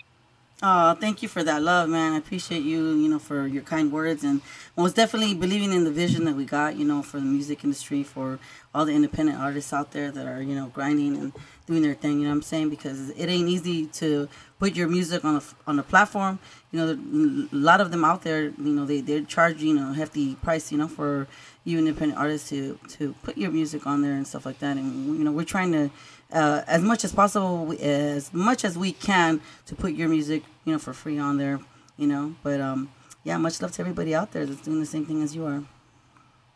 Oh, 0.62 0.94
thank 0.94 1.24
you 1.24 1.30
for 1.30 1.42
that 1.42 1.62
love, 1.62 1.88
man. 1.88 2.12
I 2.12 2.18
appreciate 2.18 2.64
you, 2.64 2.92
you 2.92 3.08
know, 3.08 3.20
for 3.20 3.48
your 3.48 3.64
kind 3.64 3.94
words 3.94 4.26
and 4.26 4.42
most 4.76 4.94
definitely 4.98 5.34
believing 5.34 5.72
in 5.72 5.86
the 5.86 5.92
vision 5.92 6.26
that 6.26 6.36
we 6.36 6.44
got, 6.44 6.76
you 6.76 6.84
know, 6.84 7.02
for 7.02 7.18
the 7.18 7.26
music 7.26 7.64
industry, 7.64 8.04
for 8.04 8.40
all 8.76 8.84
the 8.84 8.92
independent 8.92 9.40
artists 9.40 9.72
out 9.72 9.92
there 9.92 10.12
that 10.12 10.28
are, 10.28 10.42
you 10.42 10.54
know, 10.54 10.68
grinding 10.68 11.16
and 11.16 11.32
doing 11.66 11.82
their 11.82 11.94
thing. 11.94 12.20
You 12.20 12.24
know 12.24 12.32
what 12.32 12.36
I'm 12.36 12.42
saying? 12.42 12.70
Because 12.70 13.12
it 13.12 13.30
ain't 13.30 13.48
easy 13.48 13.86
to 13.86 14.28
put 14.60 14.76
your 14.76 14.90
music 14.90 15.24
on 15.24 15.38
a 15.38 15.42
on 15.66 15.80
a 15.80 15.84
platform. 15.84 16.40
You 16.72 16.80
know, 16.80 17.48
a 17.54 17.56
lot 17.56 17.80
of 17.80 17.90
them 17.92 18.04
out 18.04 18.24
there, 18.24 18.44
you 18.44 18.74
know, 18.74 18.86
they 18.86 19.00
they 19.00 19.22
charge 19.24 19.62
you 19.62 19.74
know 19.74 19.92
a 19.92 19.94
hefty 19.94 20.36
price, 20.36 20.74
you 20.74 20.78
know, 20.78 20.90
for 20.90 21.28
you 21.64 21.78
independent 21.78 22.20
artists 22.20 22.50
to 22.50 22.78
to 22.90 23.16
put 23.24 23.38
your 23.38 23.52
music 23.52 23.88
on 23.88 24.02
there 24.02 24.14
and 24.14 24.28
stuff 24.28 24.46
like 24.46 24.60
that. 24.60 24.76
And 24.76 25.18
you 25.18 25.24
know, 25.24 25.32
we're 25.32 25.46
trying 25.46 25.72
to 25.72 25.90
uh, 26.32 26.62
as 26.68 26.82
much 26.82 27.04
as 27.04 27.12
possible, 27.14 27.74
as 27.80 28.34
much 28.34 28.64
as 28.64 28.78
we 28.78 28.92
can, 28.92 29.42
to 29.66 29.76
put 29.76 29.94
your 29.94 30.10
music, 30.10 30.44
you 30.66 30.74
know, 30.74 30.80
for 30.80 30.94
free 30.94 31.18
on 31.18 31.38
there, 31.38 31.60
you 31.98 32.08
know. 32.08 32.36
But 32.44 32.62
um, 32.62 32.90
yeah, 33.24 33.38
much 33.38 33.62
love 33.62 33.72
to 33.74 33.82
everybody 33.82 34.14
out 34.14 34.32
there 34.32 34.46
that's 34.46 34.62
doing 34.62 34.80
the 34.80 34.86
same 34.86 35.06
thing 35.06 35.22
as 35.24 35.36
you 35.36 35.46
are. 35.46 35.64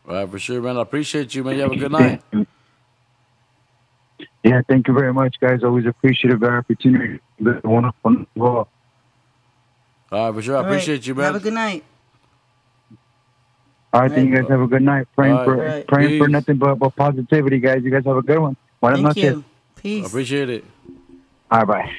All 0.06 0.14
right, 0.14 0.28
for 0.28 0.38
sure, 0.38 0.60
man. 0.60 0.76
I 0.76 0.82
appreciate 0.82 1.34
you, 1.34 1.44
man. 1.44 1.56
You 1.56 1.62
have 1.62 1.72
a 1.72 1.76
good 1.76 1.92
night. 1.92 2.22
Yeah, 4.42 4.60
thank 4.68 4.86
you 4.88 4.94
very 4.94 5.12
much, 5.12 5.40
guys. 5.40 5.64
Always 5.64 5.86
appreciate 5.86 6.38
the 6.38 6.46
opportunity. 6.50 7.20
Wonderful. 7.40 8.26
All 8.36 8.68
right, 10.12 10.34
for 10.34 10.42
sure. 10.42 10.56
I 10.56 10.58
All 10.58 10.64
right. 10.64 10.70
appreciate 10.72 11.06
you, 11.06 11.14
man. 11.14 11.24
Have 11.24 11.36
a 11.36 11.40
good 11.40 11.54
night. 11.54 11.84
All 13.92 14.02
right, 14.02 14.14
then 14.14 14.26
you 14.28 14.36
guys 14.36 14.48
have 14.48 14.60
a 14.60 14.66
good 14.66 14.82
night. 14.82 15.06
Praying 15.16 15.38
All 15.38 15.44
for 15.44 15.56
right. 15.56 15.86
praying 15.86 16.18
for 16.18 16.28
nothing 16.28 16.56
but, 16.56 16.74
but 16.76 16.94
positivity, 16.96 17.58
guys. 17.58 17.82
You 17.82 17.90
guys 17.90 18.04
have 18.04 18.16
a 18.16 18.22
good 18.22 18.38
one. 18.38 18.56
Buenas 18.80 18.98
Thank 18.98 19.16
noches. 19.16 19.22
you. 19.36 19.44
Peace. 19.84 20.02
I 20.02 20.06
appreciate 20.06 20.48
it. 20.48 20.64
All 21.50 21.58
right, 21.58 21.68
bye. 21.68 21.94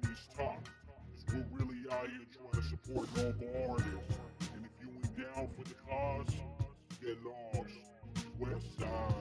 'Cause 0.00 1.34
we're 1.34 1.58
really 1.58 1.84
local 3.16 3.48
artists. 3.70 4.18
And 4.54 4.66
if 4.66 4.72
you 4.82 5.24
down 5.24 5.48
for 5.56 5.64
the 5.64 5.74
cause, 5.88 6.34
get 7.02 7.18
lost. 7.24 7.70
West 8.40 8.78
side. 8.78 9.14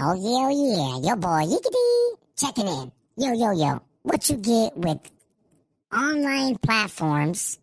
Oh 0.00 0.14
yeah, 0.14 0.48
oh 0.48 1.00
yeah, 1.02 1.08
your 1.08 1.16
boy 1.16 1.44
Yickety 1.46 2.18
checking 2.36 2.68
in. 2.68 2.92
Yo, 3.16 3.32
yo, 3.32 3.52
yo, 3.52 3.82
what 4.02 4.28
you 4.30 4.36
get 4.38 4.76
with 4.76 5.00
online 5.94 6.58
platforms, 6.58 7.59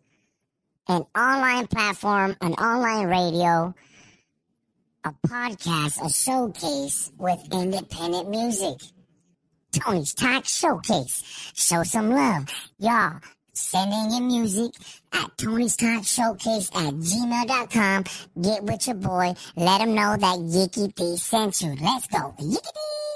an 0.88 1.04
online 1.16 1.66
platform, 1.66 2.36
an 2.40 2.54
online 2.54 3.06
radio, 3.06 3.74
a 5.04 5.12
podcast, 5.26 6.04
a 6.04 6.10
showcase 6.10 7.12
with 7.18 7.40
independent 7.52 8.28
music. 8.30 8.78
Tony's 9.72 10.14
Talk 10.14 10.46
Showcase. 10.46 11.52
Show 11.54 11.82
some 11.82 12.10
love. 12.10 12.48
Y'all, 12.78 13.20
send 13.52 13.92
in 13.92 14.10
your 14.10 14.26
music 14.26 14.72
at 15.12 15.36
Tony's 15.36 15.76
Talk 15.76 16.04
Showcase 16.04 16.70
at 16.74 16.94
gmail.com. 16.94 18.04
Get 18.40 18.64
with 18.64 18.86
your 18.86 18.96
boy. 18.96 19.34
Let 19.56 19.82
him 19.82 19.94
know 19.94 20.16
that 20.16 20.38
Yicky 20.38 20.94
P 20.96 21.16
sent 21.18 21.60
you. 21.60 21.76
Let's 21.80 22.06
go. 22.06 22.34
Yickety! 22.40 23.07